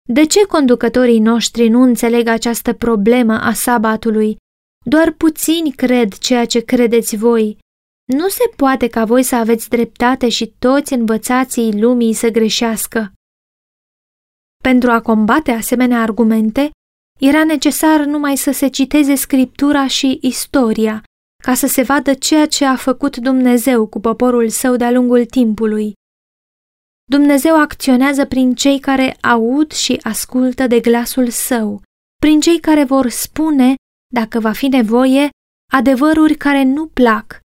De 0.09 0.27
ce 0.27 0.47
conducătorii 0.47 1.19
noștri 1.19 1.69
nu 1.69 1.83
înțeleg 1.83 2.27
această 2.27 2.73
problemă 2.73 3.41
a 3.41 3.53
sabatului? 3.53 4.37
Doar 4.85 5.13
puțini 5.13 5.73
cred 5.73 6.13
ceea 6.13 6.47
ce 6.47 6.61
credeți 6.61 7.17
voi. 7.17 7.59
Nu 8.13 8.29
se 8.29 8.45
poate 8.57 8.89
ca 8.89 9.05
voi 9.05 9.23
să 9.23 9.37
aveți 9.37 9.69
dreptate 9.69 10.29
și 10.29 10.55
toți 10.59 10.93
învățații 10.93 11.81
lumii 11.81 12.13
să 12.13 12.29
greșească. 12.29 13.13
Pentru 14.63 14.91
a 14.91 15.01
combate 15.01 15.51
asemenea 15.51 16.03
argumente, 16.03 16.71
era 17.21 17.45
necesar 17.45 18.05
numai 18.05 18.37
să 18.37 18.51
se 18.51 18.69
citeze 18.69 19.15
scriptura 19.15 19.87
și 19.87 20.19
istoria, 20.23 21.03
ca 21.43 21.55
să 21.55 21.67
se 21.67 21.83
vadă 21.83 22.15
ceea 22.15 22.47
ce 22.47 22.65
a 22.65 22.77
făcut 22.77 23.17
Dumnezeu 23.17 23.87
cu 23.87 24.01
poporul 24.01 24.49
său 24.49 24.77
de-a 24.77 24.91
lungul 24.91 25.25
timpului. 25.25 25.93
Dumnezeu 27.11 27.61
acționează 27.61 28.25
prin 28.25 28.55
cei 28.55 28.79
care 28.79 29.17
aud 29.21 29.73
și 29.73 29.99
ascultă 30.03 30.67
de 30.67 30.81
glasul 30.81 31.31
său, 31.31 31.83
prin 32.21 32.41
cei 32.41 32.61
care 32.61 32.85
vor 32.85 33.09
spune, 33.09 33.75
dacă 34.15 34.41
va 34.41 34.53
fi 34.53 34.67
nevoie, 34.67 35.29
adevăruri 35.73 36.35
care 36.35 36.63
nu 36.63 36.87
plac, 36.87 37.41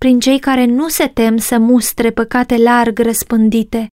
prin 0.00 0.20
cei 0.20 0.38
care 0.38 0.64
nu 0.64 0.88
se 0.88 1.08
tem 1.08 1.36
să 1.36 1.58
mustre 1.58 2.10
păcate 2.10 2.56
larg 2.56 2.98
răspândite. 2.98 3.88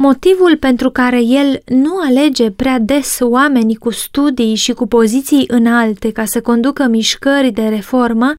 Motivul 0.00 0.56
pentru 0.56 0.90
care 0.90 1.20
el 1.20 1.62
nu 1.66 1.98
alege 1.98 2.50
prea 2.50 2.78
des 2.78 3.18
oamenii 3.20 3.76
cu 3.76 3.90
studii 3.90 4.54
și 4.54 4.72
cu 4.72 4.86
poziții 4.86 5.44
înalte 5.46 6.12
ca 6.12 6.24
să 6.24 6.40
conducă 6.40 6.86
mișcări 6.86 7.50
de 7.50 7.68
reformă 7.68 8.34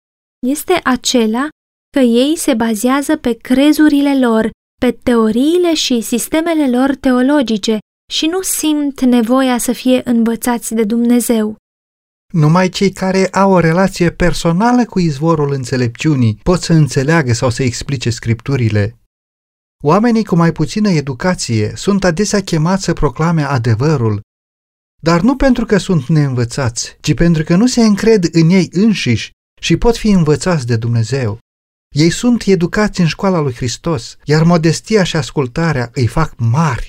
este 0.48 0.80
acela 0.84 1.48
că 1.90 2.00
ei 2.00 2.36
se 2.38 2.54
bazează 2.54 3.18
pe 3.18 3.34
crezurile 3.34 4.20
lor, 4.20 4.50
pe 4.76 4.92
teoriile 4.92 5.74
și 5.74 6.02
sistemele 6.02 6.78
lor 6.78 6.96
teologice 6.96 7.78
și 8.12 8.26
nu 8.26 8.42
simt 8.42 9.02
nevoia 9.02 9.58
să 9.58 9.72
fie 9.72 10.02
învățați 10.04 10.74
de 10.74 10.84
Dumnezeu. 10.84 11.56
Numai 12.34 12.70
cei 12.70 12.92
care 12.92 13.28
au 13.28 13.52
o 13.52 13.60
relație 13.60 14.12
personală 14.12 14.86
cu 14.86 15.00
izvorul 15.00 15.52
înțelepciunii 15.52 16.40
pot 16.44 16.62
să 16.62 16.74
înțeleagă 16.74 17.34
sau 17.34 17.50
să 17.50 17.64
explice 17.64 18.10
scripturile. 18.10 19.00
Oamenii 19.84 20.26
cu 20.26 20.36
mai 20.36 20.52
puțină 20.52 20.90
educație 20.90 21.72
sunt 21.76 22.04
adesea 22.04 22.42
chemați 22.42 22.84
să 22.84 22.94
proclame 22.94 23.44
adevărul, 23.44 24.22
dar 25.02 25.22
nu 25.22 25.36
pentru 25.36 25.66
că 25.66 25.78
sunt 25.78 26.08
neînvățați, 26.08 26.98
ci 27.02 27.14
pentru 27.14 27.44
că 27.44 27.56
nu 27.56 27.68
se 27.68 27.82
încred 27.82 28.28
în 28.32 28.50
ei 28.50 28.70
înșiși 28.72 29.32
și 29.62 29.78
pot 29.78 29.98
fi 29.98 30.10
învățați 30.10 30.66
de 30.66 30.76
Dumnezeu. 30.76 31.40
Ei 31.96 32.10
sunt 32.10 32.44
educați 32.46 33.02
în 33.02 33.08
școala 33.08 33.40
lui 33.40 33.54
Hristos, 33.54 34.18
iar 34.24 34.44
modestia 34.44 35.04
și 35.04 35.16
ascultarea 35.16 35.90
îi 35.94 36.08
fac 36.08 36.34
mari. 36.38 36.88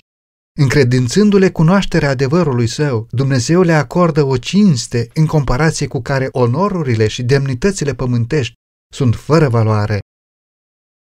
Încredințându-le 0.59 1.51
cunoașterea 1.51 2.09
adevărului 2.09 2.67
său, 2.67 3.07
Dumnezeu 3.11 3.63
le 3.63 3.73
acordă 3.73 4.23
o 4.23 4.37
cinste 4.37 5.09
în 5.15 5.27
comparație 5.27 5.87
cu 5.87 6.03
care 6.03 6.29
onorurile 6.31 7.09
și 7.09 7.23
demnitățile 7.23 7.95
pământești 7.95 8.53
sunt 8.95 9.15
fără 9.15 9.49
valoare. 9.49 9.99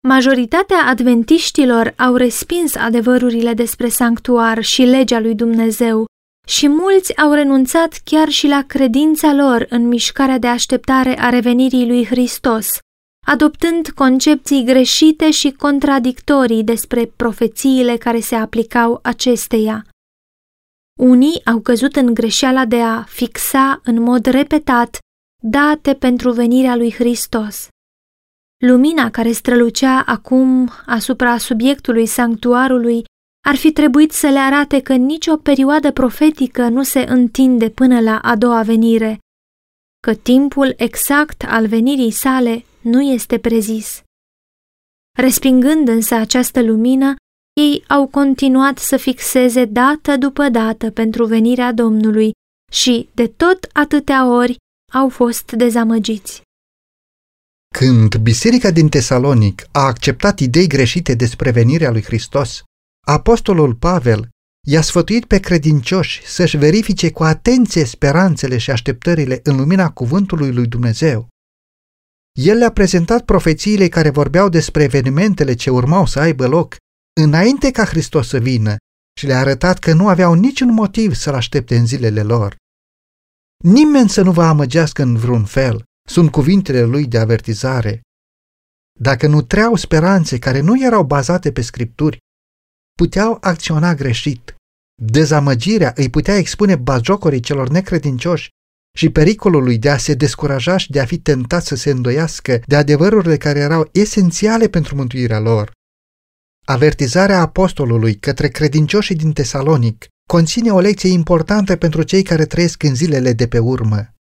Majoritatea 0.08 0.84
adventiștilor 0.86 1.94
au 1.96 2.16
respins 2.16 2.74
adevărurile 2.74 3.54
despre 3.54 3.88
sanctuar 3.88 4.62
și 4.62 4.82
legea 4.82 5.20
lui 5.20 5.34
Dumnezeu 5.34 6.04
și 6.46 6.68
mulți 6.68 7.16
au 7.16 7.32
renunțat 7.32 8.00
chiar 8.04 8.28
și 8.28 8.46
la 8.46 8.64
credința 8.66 9.32
lor 9.34 9.66
în 9.68 9.88
mișcarea 9.88 10.38
de 10.38 10.46
așteptare 10.46 11.20
a 11.20 11.28
revenirii 11.28 11.86
lui 11.86 12.06
Hristos, 12.06 12.78
adoptând 13.30 13.88
concepții 13.88 14.64
greșite 14.64 15.30
și 15.30 15.50
contradictorii 15.50 16.64
despre 16.64 17.12
profețiile 17.16 17.96
care 17.96 18.20
se 18.20 18.34
aplicau 18.34 18.98
acesteia. 19.02 19.86
Unii 21.00 21.44
au 21.44 21.60
căzut 21.60 21.96
în 21.96 22.14
greșeala 22.14 22.64
de 22.64 22.80
a 22.82 23.02
fixa 23.02 23.80
în 23.84 24.02
mod 24.02 24.26
repetat 24.26 24.98
date 25.42 25.94
pentru 25.94 26.32
venirea 26.32 26.76
lui 26.76 26.92
Hristos. 26.92 27.68
Lumina 28.64 29.10
care 29.10 29.32
strălucea 29.32 30.02
acum 30.06 30.70
asupra 30.86 31.38
subiectului 31.38 32.06
sanctuarului 32.06 33.04
ar 33.46 33.56
fi 33.56 33.72
trebuit 33.72 34.12
să 34.12 34.26
le 34.26 34.38
arate 34.38 34.80
că 34.80 34.94
nicio 34.94 35.36
perioadă 35.36 35.92
profetică 35.92 36.68
nu 36.68 36.82
se 36.82 37.00
întinde 37.08 37.70
până 37.70 38.00
la 38.00 38.18
a 38.18 38.36
doua 38.36 38.62
venire, 38.62 39.18
că 40.02 40.14
timpul 40.14 40.74
exact 40.76 41.44
al 41.48 41.66
venirii 41.66 42.10
sale 42.10 42.64
nu 42.80 43.02
este 43.02 43.38
prezis. 43.38 44.02
Respingând 45.18 45.88
însă 45.88 46.14
această 46.14 46.62
lumină, 46.62 47.14
ei 47.60 47.84
au 47.88 48.06
continuat 48.06 48.78
să 48.78 48.96
fixeze 48.96 49.64
dată 49.64 50.16
după 50.16 50.48
dată 50.48 50.90
pentru 50.90 51.24
venirea 51.24 51.72
Domnului 51.72 52.30
și, 52.72 53.08
de 53.14 53.26
tot 53.26 53.68
atâtea 53.72 54.26
ori, 54.28 54.56
au 54.92 55.08
fost 55.08 55.52
dezamăgiți. 55.52 56.42
Când 57.74 58.16
biserica 58.16 58.70
din 58.70 58.88
Tesalonic 58.88 59.66
a 59.72 59.80
acceptat 59.80 60.38
idei 60.38 60.66
greșite 60.66 61.14
despre 61.14 61.50
venirea 61.50 61.90
lui 61.90 62.02
Hristos, 62.02 62.62
apostolul 63.06 63.74
Pavel 63.74 64.28
i-a 64.66 64.80
sfătuit 64.80 65.24
pe 65.24 65.38
credincioși 65.40 66.26
să-și 66.26 66.56
verifice 66.56 67.10
cu 67.10 67.22
atenție 67.22 67.84
speranțele 67.84 68.58
și 68.58 68.70
așteptările 68.70 69.40
în 69.42 69.56
lumina 69.56 69.90
cuvântului 69.90 70.52
lui 70.52 70.66
Dumnezeu. 70.66 71.28
El 72.38 72.56
le-a 72.56 72.70
prezentat 72.72 73.24
profețiile 73.24 73.88
care 73.88 74.10
vorbeau 74.10 74.48
despre 74.48 74.82
evenimentele 74.82 75.54
ce 75.54 75.70
urmau 75.70 76.06
să 76.06 76.20
aibă 76.20 76.46
loc 76.46 76.76
înainte 77.20 77.70
ca 77.70 77.84
Hristos 77.84 78.28
să 78.28 78.38
vină 78.38 78.76
și 79.18 79.26
le-a 79.26 79.38
arătat 79.38 79.78
că 79.78 79.92
nu 79.92 80.08
aveau 80.08 80.34
niciun 80.34 80.72
motiv 80.72 81.14
să-L 81.14 81.34
aștepte 81.34 81.76
în 81.76 81.86
zilele 81.86 82.22
lor. 82.22 82.56
Nimeni 83.64 84.08
să 84.08 84.22
nu 84.22 84.32
vă 84.32 84.42
amăgească 84.42 85.02
în 85.02 85.16
vreun 85.16 85.44
fel, 85.44 85.84
sunt 86.08 86.30
cuvintele 86.30 86.82
lui 86.82 87.06
de 87.06 87.18
avertizare. 87.18 88.00
Dacă 88.98 89.26
nu 89.26 89.42
treau 89.42 89.74
speranțe 89.74 90.38
care 90.38 90.60
nu 90.60 90.84
erau 90.84 91.04
bazate 91.04 91.52
pe 91.52 91.60
scripturi, 91.60 92.18
puteau 92.92 93.38
acționa 93.40 93.94
greșit. 93.94 94.54
Dezamăgirea 95.02 95.92
îi 95.96 96.10
putea 96.10 96.36
expune 96.36 96.76
bajocorii 96.76 97.40
celor 97.40 97.68
necredincioși 97.68 98.48
și 98.96 99.10
pericolului 99.10 99.78
de 99.78 99.90
a 99.90 99.96
se 99.96 100.14
descuraja 100.14 100.76
și 100.76 100.90
de 100.90 101.00
a 101.00 101.04
fi 101.04 101.18
tentat 101.18 101.64
să 101.64 101.74
se 101.74 101.90
îndoiască 101.90 102.60
de 102.66 102.76
adevărurile 102.76 103.36
care 103.36 103.58
erau 103.58 103.88
esențiale 103.92 104.68
pentru 104.68 104.96
mântuirea 104.96 105.38
lor. 105.38 105.72
Avertizarea 106.66 107.40
apostolului 107.40 108.14
către 108.14 108.48
credincioșii 108.48 109.14
din 109.14 109.32
Tesalonic 109.32 110.06
conține 110.28 110.70
o 110.70 110.80
lecție 110.80 111.10
importantă 111.10 111.76
pentru 111.76 112.02
cei 112.02 112.22
care 112.22 112.44
trăiesc 112.44 112.82
în 112.82 112.94
zilele 112.94 113.32
de 113.32 113.48
pe 113.48 113.58
urmă. 113.58 114.14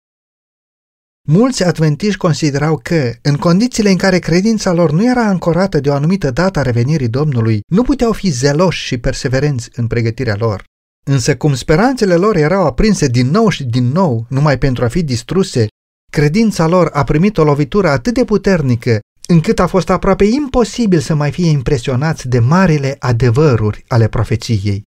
Mulți 1.27 1.63
adventiști 1.63 2.17
considerau 2.17 2.77
că, 2.77 3.13
în 3.21 3.35
condițiile 3.35 3.89
în 3.89 3.97
care 3.97 4.19
credința 4.19 4.71
lor 4.71 4.91
nu 4.91 5.09
era 5.09 5.25
ancorată 5.25 5.79
de 5.79 5.89
o 5.89 5.93
anumită 5.93 6.31
dată 6.31 6.59
a 6.59 6.61
revenirii 6.61 7.07
Domnului, 7.07 7.59
nu 7.67 7.83
puteau 7.83 8.11
fi 8.11 8.29
zeloși 8.29 8.85
și 8.85 8.97
perseverenți 8.97 9.69
în 9.73 9.87
pregătirea 9.87 10.35
lor. 10.35 10.63
Însă 11.11 11.37
cum 11.37 11.53
speranțele 11.53 12.15
lor 12.15 12.35
erau 12.35 12.65
aprinse 12.65 13.07
din 13.07 13.27
nou 13.27 13.49
și 13.49 13.63
din 13.63 13.83
nou, 13.91 14.25
numai 14.29 14.57
pentru 14.57 14.83
a 14.83 14.87
fi 14.87 15.03
distruse, 15.03 15.67
credința 16.11 16.67
lor 16.67 16.89
a 16.93 17.03
primit 17.03 17.37
o 17.37 17.43
lovitură 17.43 17.87
atât 17.89 18.13
de 18.13 18.25
puternică, 18.25 18.99
încât 19.27 19.59
a 19.59 19.67
fost 19.67 19.89
aproape 19.89 20.23
imposibil 20.23 20.99
să 20.99 21.15
mai 21.15 21.31
fie 21.31 21.49
impresionați 21.49 22.27
de 22.27 22.39
marile 22.39 22.95
adevăruri 22.99 23.83
ale 23.87 24.07
profeției. 24.07 24.83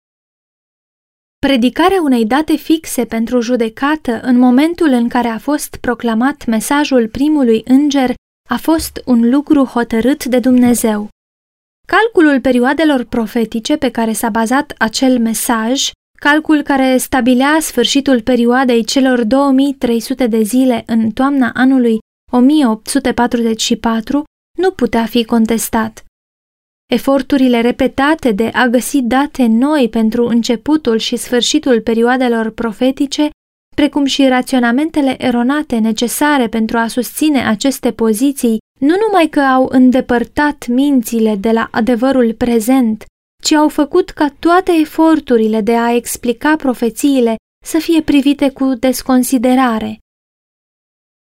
Predicarea 1.47 2.03
unei 2.03 2.27
date 2.27 2.57
fixe 2.57 3.05
pentru 3.05 3.41
judecată 3.41 4.21
în 4.23 4.39
momentul 4.39 4.89
în 4.89 5.09
care 5.09 5.29
a 5.29 5.39
fost 5.39 5.77
proclamat 5.77 6.47
mesajul 6.47 7.09
primului 7.09 7.63
înger 7.65 8.15
a 8.49 8.57
fost 8.57 9.03
un 9.05 9.31
lucru 9.31 9.65
hotărât 9.65 10.25
de 10.25 10.39
Dumnezeu. 10.39 11.09
Calculul 11.87 12.41
perioadelor 12.41 13.05
profetice 13.05 13.77
pe 13.77 13.91
care 13.91 14.13
s-a 14.13 14.29
bazat 14.29 14.75
acel 14.79 15.19
mesaj, 15.19 15.91
calcul 16.19 16.63
care 16.63 16.97
stabilea 16.97 17.57
sfârșitul 17.61 18.23
perioadei 18.23 18.85
celor 18.85 19.25
2300 19.25 20.27
de 20.27 20.43
zile 20.43 20.83
în 20.87 21.11
toamna 21.11 21.51
anului 21.55 21.99
1844, 22.33 24.25
nu 24.59 24.71
putea 24.71 25.05
fi 25.05 25.25
contestat. 25.25 26.05
Eforturile 26.93 27.61
repetate 27.61 28.33
de 28.33 28.51
a 28.53 28.67
găsi 28.67 29.03
date 29.03 29.47
noi 29.47 29.89
pentru 29.89 30.27
începutul 30.27 30.99
și 30.99 31.17
sfârșitul 31.17 31.81
perioadelor 31.81 32.51
profetice, 32.51 33.31
precum 33.77 34.05
și 34.05 34.29
raționamentele 34.29 35.25
eronate 35.25 35.79
necesare 35.79 36.49
pentru 36.49 36.79
a 36.79 36.87
susține 36.87 37.47
aceste 37.47 37.93
poziții, 37.93 38.59
nu 38.81 38.95
numai 39.07 39.29
că 39.29 39.41
au 39.41 39.69
îndepărtat 39.71 40.67
mințile 40.67 41.37
de 41.37 41.51
la 41.51 41.69
adevărul 41.71 42.35
prezent, 42.35 43.05
ci 43.49 43.53
au 43.53 43.69
făcut 43.69 44.11
ca 44.11 44.35
toate 44.39 44.73
eforturile 44.73 45.61
de 45.61 45.77
a 45.77 45.95
explica 45.95 46.57
profețiile 46.57 47.37
să 47.65 47.79
fie 47.79 48.03
privite 48.03 48.51
cu 48.51 48.75
desconsiderare. 48.75 49.99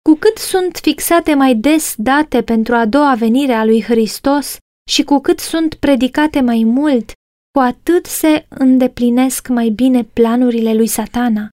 Cu 0.09 0.15
cât 0.15 0.37
sunt 0.37 0.77
fixate 0.77 1.33
mai 1.33 1.55
des 1.55 1.93
date 1.97 2.43
pentru 2.43 2.75
a 2.75 2.85
doua 2.85 3.15
venire 3.15 3.53
a 3.53 3.65
lui 3.65 3.81
Hristos, 3.81 4.57
și 4.89 5.03
cu 5.03 5.19
cât 5.19 5.39
sunt 5.39 5.73
predicate 5.73 6.41
mai 6.41 6.63
mult, 6.63 7.11
cu 7.51 7.59
atât 7.59 8.05
se 8.05 8.45
îndeplinesc 8.49 9.47
mai 9.47 9.69
bine 9.69 10.03
planurile 10.03 10.73
lui 10.73 10.87
satana. 10.87 11.49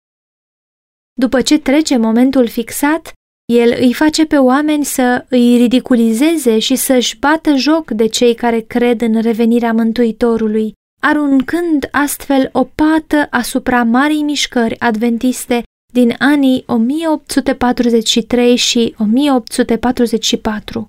După 1.13 1.43
ce 1.43 1.59
trece 1.59 1.97
momentul 1.97 2.49
fixat, 2.49 3.13
el 3.51 3.77
îi 3.81 3.93
face 3.93 4.27
pe 4.27 4.37
oameni 4.37 4.85
să 4.85 5.25
îi 5.29 5.57
ridiculizeze 5.57 6.59
și 6.59 6.77
să-și 6.77 7.19
bată 7.19 7.55
joc 7.55 7.91
de 7.91 8.07
cei 8.07 8.35
care 8.35 8.61
cred 8.61 9.01
în 9.01 9.21
revenirea 9.21 9.73
Mântuitorului, 9.73 10.73
aruncând 11.03 11.89
astfel 11.91 12.51
o 12.53 12.65
pată 12.65 13.27
asupra 13.31 13.83
marii 13.83 14.23
mișcări 14.23 14.81
adventiste 14.81 15.63
din 15.93 16.15
anii 16.19 16.65
1843 16.67 18.57
și 18.57 18.95
1844. 18.99 20.89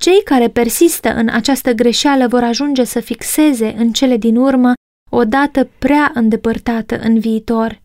Cei 0.00 0.22
care 0.22 0.48
persistă 0.48 1.08
în 1.14 1.28
această 1.28 1.72
greșeală 1.72 2.26
vor 2.26 2.42
ajunge 2.42 2.84
să 2.84 3.00
fixeze 3.00 3.74
în 3.76 3.92
cele 3.92 4.16
din 4.16 4.36
urmă 4.36 4.72
o 5.10 5.24
dată 5.24 5.68
prea 5.78 6.10
îndepărtată 6.14 6.98
în 6.98 7.18
viitor. 7.18 7.82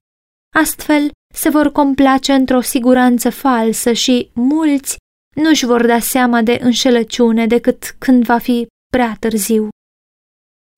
Astfel, 0.55 1.11
se 1.33 1.49
vor 1.49 1.71
complace 1.71 2.33
într-o 2.33 2.61
siguranță 2.61 3.29
falsă 3.29 3.91
și 3.91 4.29
mulți 4.33 4.97
nu-și 5.35 5.65
vor 5.65 5.85
da 5.85 5.99
seama 5.99 6.41
de 6.41 6.59
înșelăciune 6.61 7.47
decât 7.47 7.95
când 7.97 8.23
va 8.23 8.37
fi 8.37 8.67
prea 8.91 9.15
târziu. 9.19 9.67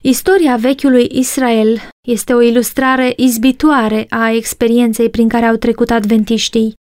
Istoria 0.03 0.55
vechiului 0.55 1.07
Israel 1.11 1.81
este 2.07 2.33
o 2.33 2.41
ilustrare 2.41 3.13
izbitoare 3.15 4.05
a 4.09 4.31
experienței 4.31 5.09
prin 5.09 5.27
care 5.27 5.45
au 5.45 5.55
trecut 5.55 5.89
adventiștii. 5.89 6.73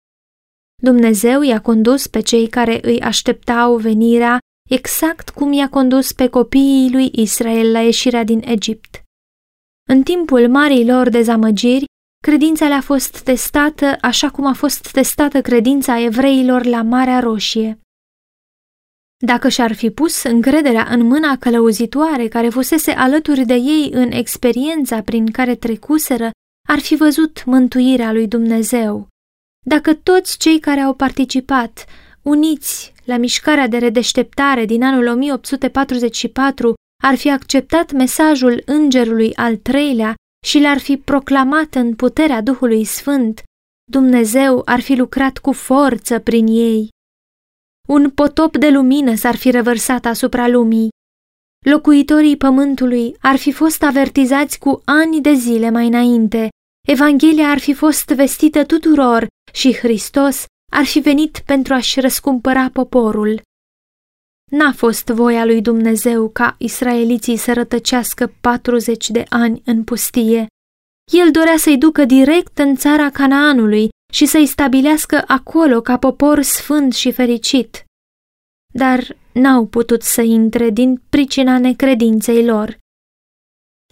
Dumnezeu 0.83 1.43
i-a 1.43 1.61
condus 1.61 2.07
pe 2.07 2.21
cei 2.21 2.49
care 2.49 2.79
îi 2.83 3.01
așteptau 3.01 3.77
venirea 3.77 4.39
exact 4.71 5.31
cum 5.31 5.53
i-a 5.53 5.69
condus 5.69 6.13
pe 6.13 6.29
copiii 6.29 6.91
lui 6.93 7.11
Israel 7.13 7.73
la 7.73 7.81
ieșirea 7.81 8.25
din 8.25 8.43
Egipt. 8.45 9.03
În 9.89 10.03
timpul 10.03 10.49
marii 10.49 10.87
lor 10.87 11.09
dezamăgiri, 11.09 11.85
credința 12.21 12.69
le-a 12.69 12.81
fost 12.81 13.21
testată 13.21 13.97
așa 14.01 14.31
cum 14.31 14.47
a 14.47 14.53
fost 14.53 14.91
testată 14.91 15.41
credința 15.41 16.01
evreilor 16.01 16.65
la 16.65 16.83
Marea 16.83 17.21
Roșie. 17.21 17.81
Dacă 19.25 19.49
și-ar 19.49 19.73
fi 19.73 19.91
pus 19.91 20.23
încrederea 20.23 20.87
în 20.91 21.07
mâna 21.07 21.37
călăuzitoare 21.37 22.29
care 22.29 22.49
fusese 22.49 22.91
alături 22.91 23.45
de 23.45 23.55
ei 23.55 23.91
în 23.93 24.11
experiența 24.11 25.03
prin 25.03 25.31
care 25.31 25.55
trecuseră, 25.55 26.31
ar 26.69 26.79
fi 26.79 26.97
văzut 26.97 27.45
mântuirea 27.45 28.13
lui 28.13 28.29
Dumnezeu. 28.29 29.09
Dacă 29.67 29.95
toți 29.95 30.39
cei 30.39 30.59
care 30.59 30.81
au 30.81 30.95
participat, 30.95 31.85
uniți 32.23 32.93
la 33.05 33.17
mișcarea 33.17 33.69
de 33.69 33.79
redeșteptare 33.79 34.65
din 34.65 34.83
anul 34.83 35.07
1844, 35.07 36.75
ar 37.03 37.17
fi 37.17 37.31
acceptat 37.31 37.93
mesajul 37.93 38.63
îngerului 38.67 39.35
al 39.35 39.57
treilea 39.57 40.15
și 40.47 40.59
l-ar 40.61 40.79
fi 40.79 40.97
proclamat 40.97 41.75
în 41.75 41.95
puterea 41.95 42.41
Duhului 42.41 42.85
Sfânt, 42.85 43.43
Dumnezeu 43.91 44.63
ar 44.65 44.81
fi 44.81 44.95
lucrat 44.95 45.39
cu 45.39 45.53
forță 45.53 46.19
prin 46.19 46.47
ei. 46.47 46.89
Un 47.89 48.11
potop 48.11 48.57
de 48.57 48.71
lumină 48.71 49.15
s-ar 49.15 49.37
fi 49.37 49.51
revărsat 49.51 50.05
asupra 50.05 50.49
lumii. 50.49 50.89
Locuitorii 51.67 52.37
pământului 52.37 53.17
ar 53.21 53.37
fi 53.37 53.53
fost 53.53 53.83
avertizați 53.83 54.59
cu 54.59 54.83
ani 54.85 55.21
de 55.21 55.33
zile 55.33 55.71
mai 55.71 55.87
înainte. 55.87 56.49
Evanghelia 56.89 57.51
ar 57.51 57.59
fi 57.59 57.75
fost 57.75 58.07
vestită 58.09 58.65
tuturor 58.65 59.27
și 59.53 59.77
Hristos 59.77 60.45
ar 60.73 60.85
fi 60.85 61.01
venit 61.01 61.43
pentru 61.47 61.75
a-și 61.75 62.01
răscumpăra 62.01 62.71
poporul. 62.71 63.41
N-a 64.49 64.73
fost 64.73 65.07
voia 65.07 65.45
lui 65.45 65.61
Dumnezeu 65.61 66.29
ca 66.29 66.55
israeliții 66.59 67.37
să 67.37 67.53
rătăcească 67.53 68.33
40 68.41 69.11
de 69.11 69.25
ani 69.29 69.63
în 69.65 69.85
pustie. 69.85 70.47
El 71.13 71.31
dorea 71.31 71.57
să-i 71.57 71.79
ducă 71.79 72.05
direct 72.05 72.59
în 72.59 72.77
țara 72.77 73.11
Canaanului 73.11 73.89
și 74.13 74.27
să-i 74.27 74.47
stabilească 74.47 75.25
acolo 75.27 75.81
ca 75.81 75.99
popor 75.99 76.43
sfânt 76.43 76.95
și 76.95 77.13
fericit. 77.13 77.83
dar 78.75 79.17
n-au 79.33 79.67
putut 79.67 80.03
să 80.03 80.23
intre 80.23 80.71
din 80.71 81.03
pricina 81.09 81.59
necredinței 81.59 82.45
lor. 82.45 82.79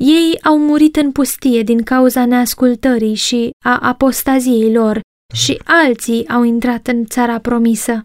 Ei 0.00 0.38
au 0.42 0.58
murit 0.58 0.96
în 0.96 1.12
pustie 1.12 1.62
din 1.62 1.82
cauza 1.82 2.26
neascultării 2.26 3.14
și 3.14 3.50
a 3.64 3.78
apostaziei 3.78 4.72
lor 4.72 5.00
și 5.34 5.60
alții 5.64 6.28
au 6.28 6.42
intrat 6.42 6.86
în 6.86 7.04
țara 7.04 7.38
promisă. 7.38 8.04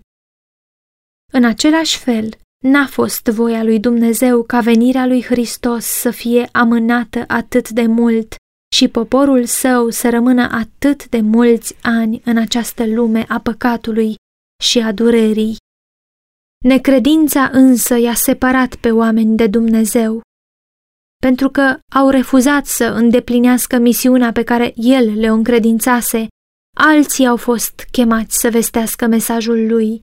În 1.32 1.44
același 1.44 1.98
fel, 1.98 2.30
n-a 2.64 2.88
fost 2.88 3.26
voia 3.26 3.64
lui 3.64 3.80
Dumnezeu 3.80 4.44
ca 4.44 4.60
venirea 4.60 5.06
lui 5.06 5.24
Hristos 5.24 5.86
să 5.86 6.12
fie 6.12 6.50
amânată 6.52 7.24
atât 7.28 7.70
de 7.70 7.86
mult 7.86 8.36
și 8.76 8.88
poporul 8.88 9.46
său 9.46 9.90
să 9.90 10.10
rămână 10.10 10.50
atât 10.52 11.10
de 11.10 11.22
mulți 11.22 11.76
ani 11.82 12.22
în 12.26 12.38
această 12.38 12.86
lume 12.88 13.26
a 13.28 13.40
păcatului 13.40 14.16
și 14.64 14.80
a 14.80 14.92
durerii. 14.92 15.56
Necredința 16.66 17.50
însă 17.52 17.98
i-a 17.98 18.14
separat 18.14 18.76
pe 18.76 18.92
oameni 18.92 19.36
de 19.38 19.48
Dumnezeu, 19.48 20.22
pentru 21.22 21.50
că 21.50 21.80
au 21.94 22.10
refuzat 22.10 22.66
să 22.66 22.86
îndeplinească 22.86 23.78
misiunea 23.78 24.32
pe 24.32 24.44
care 24.44 24.74
El 24.76 25.20
le-o 25.20 25.34
încredințase, 25.34 26.28
alții 26.78 27.28
au 27.28 27.38
fost 27.38 27.88
chemați 27.92 28.40
să 28.40 28.50
vestească 28.50 29.08
mesajul 29.08 29.68
Lui. 29.68 30.00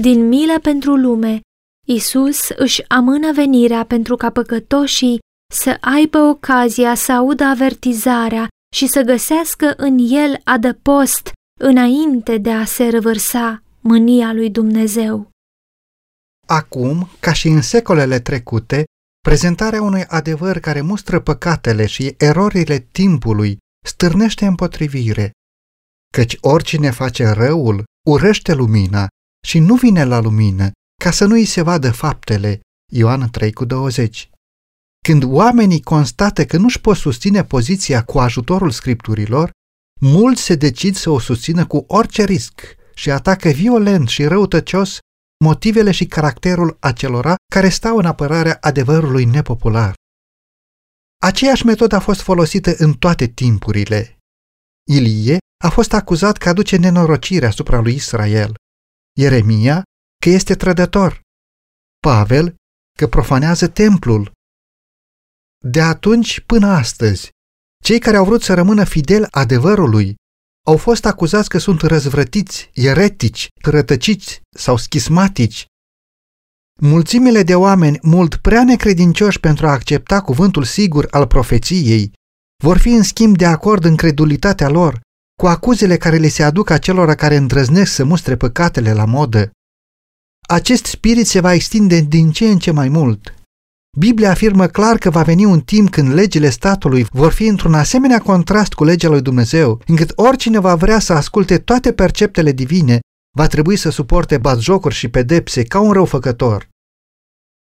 Din 0.00 0.28
milă 0.28 0.58
pentru 0.60 0.96
lume, 0.96 1.40
Isus 1.86 2.48
își 2.48 2.88
amână 2.88 3.32
venirea 3.32 3.84
pentru 3.84 4.16
ca 4.16 4.30
păcătoșii 4.30 5.18
să 5.54 5.76
aibă 5.80 6.18
ocazia 6.18 6.94
să 6.94 7.12
audă 7.12 7.44
avertizarea 7.44 8.48
și 8.74 8.86
să 8.86 9.02
găsească 9.02 9.74
în 9.76 9.98
el 9.98 10.40
adăpost 10.44 11.32
înainte 11.60 12.38
de 12.38 12.52
a 12.52 12.64
se 12.64 12.88
revărsa 12.88 13.62
mânia 13.80 14.32
lui 14.32 14.50
Dumnezeu. 14.50 15.30
Acum, 16.46 17.08
ca 17.20 17.32
și 17.32 17.48
în 17.48 17.62
secolele 17.62 18.20
trecute, 18.20 18.84
prezentarea 19.20 19.82
unui 19.82 20.04
adevăr 20.04 20.58
care 20.58 20.80
mustră 20.80 21.20
păcatele 21.20 21.86
și 21.86 22.14
erorile 22.18 22.78
timpului 22.78 23.56
stârnește 23.86 24.46
împotrivire, 24.46 25.30
căci 26.12 26.36
oricine 26.40 26.90
face 26.90 27.28
răul 27.28 27.84
urăște 28.08 28.54
lumina 28.54 29.06
și 29.46 29.58
nu 29.58 29.74
vine 29.74 30.04
la 30.04 30.20
lumină 30.20 30.70
ca 31.02 31.10
să 31.10 31.24
nu 31.24 31.34
îi 31.34 31.44
se 31.44 31.62
vadă 31.62 31.90
faptele. 31.92 32.60
Ioan 32.92 33.30
3 33.30 33.52
cu 33.52 33.64
20. 33.64 34.30
Când 35.04 35.22
oamenii 35.24 35.82
constată 35.82 36.44
că 36.44 36.56
nu-și 36.56 36.80
pot 36.80 36.96
susține 36.96 37.44
poziția 37.44 38.04
cu 38.04 38.18
ajutorul 38.18 38.70
scripturilor, 38.70 39.50
mulți 40.00 40.42
se 40.42 40.54
decid 40.54 40.96
să 40.96 41.10
o 41.10 41.18
susțină 41.18 41.66
cu 41.66 41.84
orice 41.88 42.24
risc 42.24 42.60
și 42.94 43.10
atacă 43.10 43.48
violent 43.48 44.08
și 44.08 44.24
răutăcios 44.24 44.98
motivele 45.44 45.90
și 45.90 46.06
caracterul 46.06 46.76
acelora 46.80 47.34
care 47.52 47.68
stau 47.68 47.96
în 47.96 48.04
apărarea 48.04 48.58
adevărului 48.60 49.24
nepopular. 49.24 49.94
Aceeași 51.22 51.66
metodă 51.66 51.96
a 51.96 52.00
fost 52.00 52.20
folosită 52.20 52.74
în 52.76 52.92
toate 52.92 53.26
timpurile. 53.26 54.18
Ilie 54.90 55.38
a 55.64 55.68
fost 55.70 55.92
acuzat 55.92 56.36
că 56.36 56.48
aduce 56.48 56.76
nenorocire 56.76 57.46
asupra 57.46 57.80
lui 57.80 57.94
Israel, 57.94 58.54
Ieremia 59.18 59.82
că 60.22 60.28
este 60.28 60.54
trădător, 60.54 61.20
Pavel 61.98 62.54
că 62.98 63.06
profanează 63.08 63.68
templul. 63.68 64.32
De 65.64 65.80
atunci 65.80 66.40
până 66.40 66.66
astăzi, 66.66 67.30
cei 67.84 67.98
care 67.98 68.16
au 68.16 68.24
vrut 68.24 68.42
să 68.42 68.54
rămână 68.54 68.84
fideli 68.84 69.26
adevărului 69.30 70.14
au 70.66 70.76
fost 70.76 71.04
acuzați 71.04 71.48
că 71.48 71.58
sunt 71.58 71.80
răzvrătiți, 71.80 72.70
eretici, 72.74 73.48
rătăciți 73.62 74.40
sau 74.56 74.76
schismatici. 74.76 75.66
Mulțimile 76.80 77.42
de 77.42 77.54
oameni 77.54 77.98
mult 78.02 78.36
prea 78.36 78.64
necredincioși 78.64 79.40
pentru 79.40 79.66
a 79.66 79.70
accepta 79.70 80.20
cuvântul 80.20 80.64
sigur 80.64 81.08
al 81.10 81.26
profeției 81.26 82.12
vor 82.64 82.78
fi 82.78 82.88
în 82.88 83.02
schimb 83.02 83.36
de 83.36 83.46
acord 83.46 83.84
în 83.84 83.96
credulitatea 83.96 84.68
lor 84.68 85.00
cu 85.42 85.48
acuzele 85.48 85.96
care 85.96 86.16
le 86.16 86.28
se 86.28 86.42
aduc 86.42 86.70
acelora 86.70 87.14
care 87.14 87.36
îndrăznesc 87.36 87.92
să 87.92 88.04
mustre 88.04 88.36
păcatele 88.36 88.92
la 88.92 89.04
modă. 89.04 89.50
Acest 90.48 90.84
spirit 90.84 91.26
se 91.26 91.40
va 91.40 91.52
extinde 91.52 92.00
din 92.00 92.30
ce 92.30 92.48
în 92.48 92.58
ce 92.58 92.70
mai 92.70 92.88
mult. 92.88 93.34
Biblia 93.98 94.30
afirmă 94.30 94.66
clar 94.66 94.98
că 94.98 95.10
va 95.10 95.22
veni 95.22 95.44
un 95.44 95.60
timp 95.60 95.90
când 95.90 96.12
legile 96.12 96.50
statului 96.50 97.06
vor 97.10 97.32
fi 97.32 97.46
într-un 97.46 97.74
asemenea 97.74 98.18
contrast 98.18 98.72
cu 98.72 98.84
legea 98.84 99.08
lui 99.08 99.22
Dumnezeu, 99.22 99.80
încât 99.86 100.12
oricine 100.14 100.58
va 100.58 100.74
vrea 100.74 100.98
să 100.98 101.12
asculte 101.12 101.58
toate 101.58 101.92
perceptele 101.92 102.52
divine 102.52 103.00
va 103.36 103.46
trebui 103.46 103.76
să 103.76 103.90
suporte 103.90 104.38
batjocuri 104.38 104.94
și 104.94 105.08
pedepse 105.08 105.62
ca 105.62 105.80
un 105.80 105.92
răufăcător. 105.92 106.68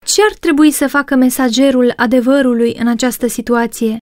Ce 0.07 0.23
ar 0.31 0.37
trebui 0.41 0.71
să 0.71 0.87
facă 0.89 1.15
mesagerul 1.15 1.93
adevărului 1.97 2.75
în 2.79 2.89
această 2.89 3.27
situație? 3.27 3.99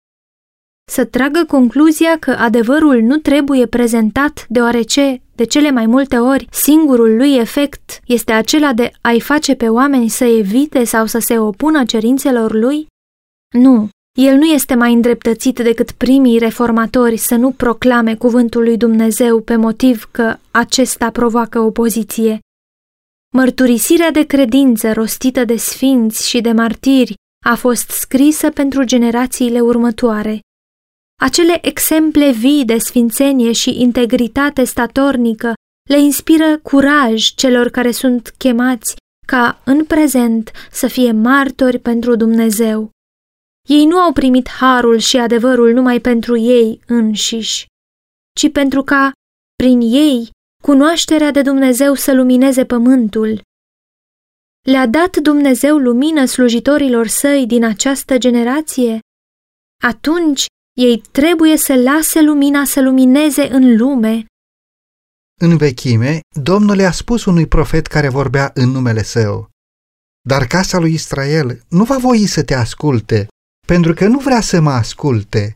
Să 0.93 1.05
tragă 1.05 1.45
concluzia 1.49 2.19
că 2.19 2.31
adevărul 2.31 3.01
nu 3.01 3.17
trebuie 3.17 3.67
prezentat 3.67 4.47
deoarece, 4.49 5.23
de 5.35 5.45
cele 5.45 5.71
mai 5.71 5.87
multe 5.87 6.17
ori, 6.17 6.47
singurul 6.51 7.17
lui 7.17 7.37
efect 7.37 8.01
este 8.07 8.33
acela 8.33 8.73
de 8.73 8.91
a-i 9.01 9.21
face 9.21 9.55
pe 9.55 9.69
oameni 9.69 10.09
să 10.09 10.25
evite 10.25 10.85
sau 10.85 11.07
să 11.07 11.19
se 11.19 11.39
opună 11.39 11.85
cerințelor 11.85 12.53
lui? 12.53 12.87
Nu, 13.55 13.89
el 14.19 14.37
nu 14.37 14.45
este 14.45 14.75
mai 14.75 14.93
îndreptățit 14.93 15.55
decât 15.59 15.91
primii 15.91 16.39
reformatori 16.39 17.17
să 17.17 17.35
nu 17.35 17.51
proclame 17.51 18.15
cuvântul 18.15 18.63
lui 18.63 18.77
Dumnezeu 18.77 19.41
pe 19.41 19.57
motiv 19.57 20.09
că 20.11 20.37
acesta 20.51 21.11
provoacă 21.11 21.59
opoziție. 21.59 22.39
Mărturisirea 23.35 24.11
de 24.11 24.23
credință 24.23 24.93
rostită 24.93 25.45
de 25.45 25.57
sfinți 25.57 26.29
și 26.29 26.41
de 26.41 26.53
martiri 26.53 27.15
a 27.45 27.55
fost 27.55 27.91
scrisă 27.91 28.51
pentru 28.51 28.85
generațiile 28.85 29.61
următoare. 29.61 30.41
Acele 31.23 31.67
exemple 31.67 32.31
vii 32.31 32.65
de 32.65 32.79
sfințenie 32.79 33.53
și 33.53 33.81
integritate 33.81 34.65
statornică 34.65 35.55
le 35.91 35.99
inspiră 35.99 36.59
curaj 36.59 37.35
celor 37.35 37.69
care 37.69 37.91
sunt 37.91 38.35
chemați 38.39 38.97
ca 39.27 39.61
în 39.65 39.85
prezent 39.85 40.51
să 40.71 40.87
fie 40.87 41.13
martori 41.13 41.79
pentru 41.79 42.17
Dumnezeu. 42.17 42.91
Ei 43.69 43.85
nu 43.85 43.99
au 43.99 44.13
primit 44.13 44.49
harul 44.49 44.99
și 44.99 45.17
adevărul 45.17 45.73
numai 45.73 46.01
pentru 46.01 46.37
ei 46.37 46.81
înșiși, 46.87 47.67
ci 48.41 48.53
pentru 48.53 48.83
ca, 48.83 49.13
prin 49.55 49.81
ei, 49.81 50.31
cunoașterea 50.63 51.31
de 51.31 51.43
Dumnezeu 51.43 51.95
să 51.95 52.15
lumineze 52.15 52.65
pământul. 52.65 53.41
Le-a 54.67 54.87
dat 54.87 55.17
Dumnezeu 55.17 55.77
lumină 55.77 56.25
slujitorilor 56.25 57.07
săi 57.07 57.47
din 57.47 57.65
această 57.65 58.19
generație? 58.19 58.99
Atunci 59.83 60.47
ei 60.73 61.03
trebuie 61.11 61.57
să 61.57 61.75
lase 61.75 62.23
lumina 62.23 62.65
să 62.65 62.83
lumineze 62.83 63.49
în 63.49 63.77
lume. 63.77 64.25
În 65.41 65.57
vechime, 65.57 66.21
Domnul 66.41 66.79
i-a 66.79 66.93
spus 66.93 67.25
unui 67.25 67.47
profet 67.47 67.87
care 67.87 68.09
vorbea 68.09 68.51
în 68.55 68.69
numele 68.69 69.03
său, 69.03 69.49
Dar 70.29 70.47
casa 70.47 70.79
lui 70.79 70.93
Israel 70.93 71.63
nu 71.69 71.85
va 71.85 71.99
voi 71.99 72.27
să 72.27 72.43
te 72.43 72.55
asculte, 72.55 73.27
pentru 73.67 73.95
că 73.95 74.07
nu 74.07 74.19
vrea 74.19 74.41
să 74.41 74.61
mă 74.61 74.71
asculte. 74.71 75.55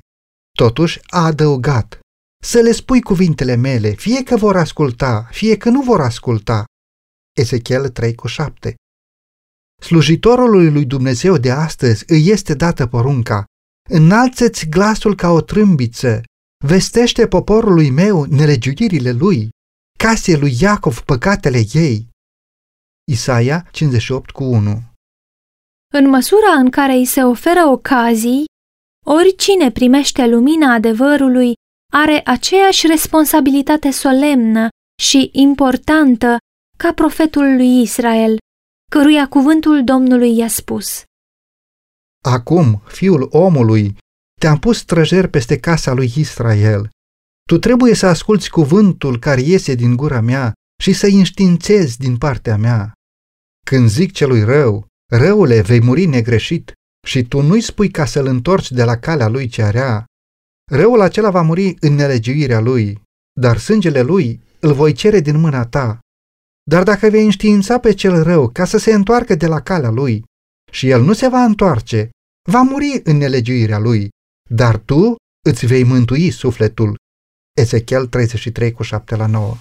Totuși 0.56 1.00
a 1.06 1.24
adăugat, 1.24 1.98
să 2.42 2.60
le 2.60 2.72
spui 2.72 3.00
cuvintele 3.00 3.54
mele, 3.54 3.90
fie 3.90 4.22
că 4.22 4.36
vor 4.36 4.56
asculta, 4.56 5.28
fie 5.30 5.56
că 5.56 5.68
nu 5.68 5.82
vor 5.82 6.00
asculta. 6.00 6.64
Ezechiel 7.36 7.88
3 7.88 8.14
cu 8.14 8.26
7 8.26 8.74
Slujitorului 9.82 10.70
lui 10.70 10.84
Dumnezeu 10.84 11.36
de 11.36 11.50
astăzi 11.50 12.04
îi 12.06 12.28
este 12.28 12.54
dată 12.54 12.86
porunca, 12.86 13.44
Înalțeți 13.88 14.68
glasul 14.68 15.14
ca 15.14 15.30
o 15.30 15.40
trâmbiță, 15.40 16.22
vestește 16.64 17.26
poporului 17.26 17.90
meu 17.90 18.24
nelegiuirile 18.24 19.12
lui, 19.12 19.48
case 19.98 20.36
lui 20.36 20.56
Iacov 20.60 21.00
păcatele 21.00 21.60
ei. 21.72 22.08
Isaia 23.12 23.68
58 23.70 24.30
cu 24.30 24.44
1 24.44 24.82
În 25.94 26.08
măsura 26.08 26.52
în 26.52 26.70
care 26.70 26.92
îi 26.92 27.04
se 27.04 27.22
oferă 27.22 27.64
ocazii, 27.66 28.44
oricine 29.06 29.70
primește 29.70 30.26
lumina 30.26 30.72
adevărului 30.72 31.52
are 31.92 32.20
aceeași 32.24 32.86
responsabilitate 32.86 33.90
solemnă 33.90 34.68
și 35.02 35.30
importantă 35.32 36.36
ca 36.78 36.92
profetul 36.92 37.56
lui 37.56 37.80
Israel, 37.80 38.38
căruia 38.90 39.28
cuvântul 39.28 39.84
Domnului 39.84 40.36
i-a 40.36 40.48
spus. 40.48 41.02
Acum, 42.26 42.82
fiul 42.86 43.28
omului, 43.30 43.96
te-am 44.40 44.58
pus 44.58 44.78
străjer 44.78 45.26
peste 45.26 45.58
casa 45.58 45.92
lui 45.92 46.12
Israel. 46.16 46.88
Tu 47.48 47.58
trebuie 47.58 47.94
să 47.94 48.06
asculți 48.06 48.50
cuvântul 48.50 49.18
care 49.18 49.40
iese 49.40 49.74
din 49.74 49.96
gura 49.96 50.20
mea 50.20 50.52
și 50.82 50.92
să-i 50.92 51.14
înștiințezi 51.14 51.98
din 51.98 52.16
partea 52.16 52.56
mea. 52.56 52.92
Când 53.66 53.88
zic 53.88 54.12
celui 54.12 54.44
rău, 54.44 54.86
răule, 55.12 55.60
vei 55.60 55.80
muri 55.80 56.06
negreșit 56.06 56.72
și 57.06 57.22
tu 57.22 57.42
nu-i 57.42 57.60
spui 57.60 57.90
ca 57.90 58.04
să-l 58.04 58.26
întorci 58.26 58.70
de 58.70 58.84
la 58.84 58.96
calea 58.96 59.28
lui 59.28 59.46
cea 59.46 59.70
rea. 59.70 60.04
Răul 60.70 61.00
acela 61.00 61.30
va 61.30 61.42
muri 61.42 61.76
în 61.80 61.94
nelegiuirea 61.94 62.60
lui, 62.60 63.02
dar 63.40 63.58
sângele 63.58 64.02
lui 64.02 64.40
îl 64.60 64.72
voi 64.72 64.92
cere 64.92 65.20
din 65.20 65.40
mâna 65.40 65.66
ta. 65.66 65.98
Dar 66.70 66.82
dacă 66.82 67.08
vei 67.08 67.24
înștiința 67.24 67.78
pe 67.78 67.92
cel 67.92 68.22
rău 68.22 68.48
ca 68.48 68.64
să 68.64 68.78
se 68.78 68.92
întoarcă 68.92 69.34
de 69.34 69.46
la 69.46 69.60
calea 69.60 69.90
lui 69.90 70.24
și 70.72 70.88
el 70.88 71.02
nu 71.02 71.12
se 71.12 71.28
va 71.28 71.44
întoarce, 71.44 72.10
va 72.46 72.62
muri 72.62 73.00
în 73.04 73.16
nelegiuirea 73.16 73.78
lui, 73.78 74.08
dar 74.50 74.76
tu 74.76 75.16
îți 75.48 75.66
vei 75.66 75.84
mântui 75.84 76.30
sufletul. 76.30 76.96
Ezechiel 77.60 78.06
33 78.06 78.72
cu 78.72 78.82
7 78.82 79.16
la 79.16 79.26
9 79.26 79.54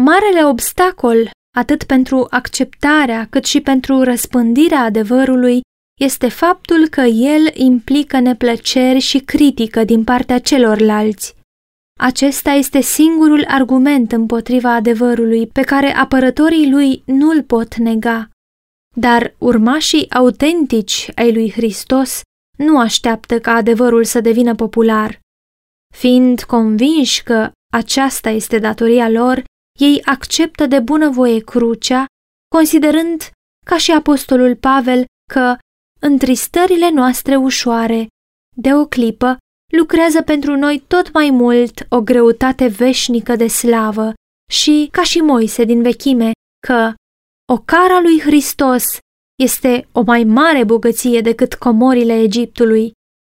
Marele 0.00 0.44
obstacol, 0.44 1.30
atât 1.56 1.84
pentru 1.84 2.26
acceptarea 2.30 3.26
cât 3.30 3.44
și 3.44 3.60
pentru 3.60 4.02
răspândirea 4.02 4.80
adevărului, 4.80 5.60
este 6.00 6.28
faptul 6.28 6.88
că 6.88 7.00
el 7.00 7.50
implică 7.54 8.18
neplăceri 8.18 8.98
și 8.98 9.18
critică 9.18 9.84
din 9.84 10.04
partea 10.04 10.38
celorlalți. 10.38 11.34
Acesta 12.00 12.50
este 12.50 12.80
singurul 12.80 13.44
argument 13.48 14.12
împotriva 14.12 14.74
adevărului 14.74 15.46
pe 15.46 15.62
care 15.62 15.86
apărătorii 15.86 16.70
lui 16.70 17.02
nu-l 17.06 17.42
pot 17.42 17.76
nega. 17.76 18.29
Dar 18.96 19.34
urmașii 19.38 20.10
autentici 20.10 21.10
ai 21.14 21.32
lui 21.32 21.50
Hristos 21.50 22.20
nu 22.58 22.78
așteaptă 22.78 23.40
ca 23.40 23.52
adevărul 23.52 24.04
să 24.04 24.20
devină 24.20 24.54
popular. 24.54 25.20
Fiind 25.94 26.42
convinși 26.42 27.22
că 27.22 27.50
aceasta 27.72 28.30
este 28.30 28.58
datoria 28.58 29.08
lor, 29.08 29.44
ei 29.78 30.02
acceptă 30.04 30.66
de 30.66 30.80
bunăvoie 30.80 31.40
crucea, 31.40 32.04
considerând, 32.54 33.30
ca 33.66 33.78
și 33.78 33.92
apostolul 33.92 34.56
Pavel, 34.56 35.04
că 35.32 35.56
întristările 36.00 36.90
noastre 36.90 37.36
ușoare, 37.36 38.06
de 38.56 38.74
o 38.74 38.86
clipă, 38.86 39.36
lucrează 39.72 40.22
pentru 40.22 40.56
noi 40.56 40.84
tot 40.86 41.12
mai 41.12 41.30
mult 41.30 41.86
o 41.88 42.02
greutate 42.02 42.66
veșnică 42.66 43.36
de 43.36 43.46
slavă 43.46 44.12
și, 44.52 44.88
ca 44.92 45.02
și 45.02 45.18
Moise 45.18 45.64
din 45.64 45.82
vechime, 45.82 46.30
că 46.66 46.94
o 47.52 47.58
cara 47.58 48.00
lui 48.00 48.20
Hristos 48.20 48.84
este 49.42 49.88
o 49.92 50.02
mai 50.02 50.24
mare 50.24 50.64
bogăție 50.64 51.20
decât 51.20 51.54
comorile 51.54 52.20
Egiptului. 52.20 52.92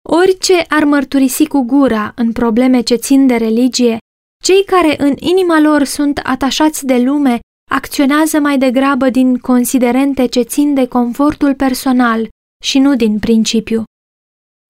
Orice 0.10 0.65
ar 0.67 0.84
mărturisi 0.84 1.47
cu 1.47 1.62
gura 1.62 2.13
în 2.15 2.32
probleme 2.32 2.82
ce 2.82 2.95
țin 2.95 3.27
de 3.27 3.36
religie, 3.36 3.97
cei 4.43 4.63
care 4.65 4.95
în 5.01 5.13
inima 5.17 5.60
lor 5.60 5.84
sunt 5.84 6.19
atașați 6.23 6.86
de 6.86 6.97
lume 6.97 7.39
acționează 7.71 8.39
mai 8.39 8.58
degrabă 8.58 9.10
din 9.10 9.38
considerente 9.38 10.25
ce 10.25 10.41
țin 10.41 10.73
de 10.73 10.88
confortul 10.88 11.56
personal 11.56 12.27
și 12.63 12.80
nu 12.80 12.95
din 12.95 13.19
principiu. 13.19 13.84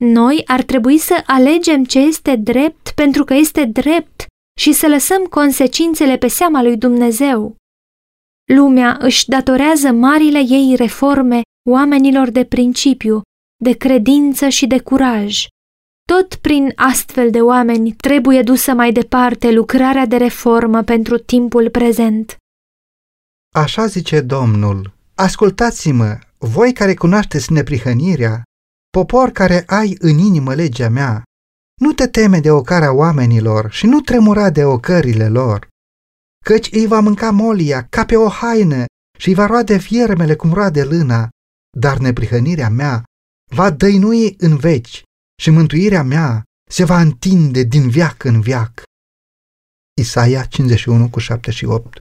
Noi 0.04 0.44
ar 0.46 0.62
trebui 0.62 0.98
să 0.98 1.24
alegem 1.26 1.84
ce 1.84 2.00
este 2.00 2.36
drept 2.36 2.92
pentru 2.96 3.24
că 3.24 3.34
este 3.34 3.66
drept 3.66 4.26
și 4.60 4.72
să 4.72 4.88
lăsăm 4.88 5.24
consecințele 5.24 6.18
pe 6.18 6.28
seama 6.28 6.62
lui 6.62 6.78
Dumnezeu. 6.78 7.56
Lumea 8.54 8.98
își 9.00 9.28
datorează 9.28 9.92
marile 9.92 10.40
ei 10.40 10.76
reforme 10.76 11.42
oamenilor 11.70 12.30
de 12.30 12.46
principiu, 12.46 13.22
de 13.64 13.72
credință 13.72 14.48
și 14.48 14.68
de 14.68 14.80
curaj. 14.80 15.46
Tot 16.08 16.36
prin 16.36 16.72
astfel 16.76 17.32
de 17.32 17.42
oameni 17.42 17.92
trebuie 17.94 18.42
dusă 18.42 18.74
mai 18.74 18.92
departe 18.92 19.52
lucrarea 19.52 20.06
de 20.06 20.18
reformă 20.18 20.84
pentru 20.84 21.18
timpul 21.18 21.70
prezent. 21.70 22.36
Așa 23.56 23.86
zice 23.86 24.22
Domnul, 24.22 24.94
ascultați-mă, 25.16 26.18
voi 26.38 26.74
care 26.74 26.94
cunoașteți 26.94 27.52
neprihănirea, 27.52 28.44
popor 28.90 29.30
care 29.30 29.64
ai 29.68 29.96
în 30.00 30.18
inimă 30.18 30.54
legea 30.54 30.90
mea, 30.90 31.24
nu 31.82 31.94
te 31.94 32.08
teme 32.08 32.40
de 32.40 32.52
ocara 32.52 32.94
oamenilor 32.94 33.72
și 33.72 33.86
nu 33.86 34.00
tremura 34.00 34.50
de 34.50 34.64
ocările 34.64 35.30
lor, 35.30 35.68
căci 36.48 36.72
îi 36.72 36.88
va 36.88 37.00
mânca 37.00 37.32
molia 37.32 37.88
ca 37.88 38.06
pe 38.06 38.16
o 38.16 38.28
haină 38.30 38.86
și 39.20 39.28
îi 39.28 39.34
va 39.34 39.46
roade 39.46 39.78
fiermele 39.78 40.36
cum 40.36 40.54
roade 40.54 40.84
lâna, 40.84 41.30
dar 41.78 41.98
neprihănirea 41.98 42.70
mea 42.70 43.04
va 43.56 43.70
dăinui 43.70 44.36
în 44.38 44.58
veci 44.58 45.04
și 45.42 45.50
mântuirea 45.50 46.04
mea 46.04 46.44
se 46.70 46.84
va 46.84 47.02
întinde 47.02 47.64
din 47.64 47.90
viac 47.90 48.24
în 48.24 48.42
viac. 48.42 48.84
Isaia 50.02 50.44
51 50.44 51.10
cu 51.10 51.20
7 51.20 51.52
și 51.52 51.66
8 51.66 51.98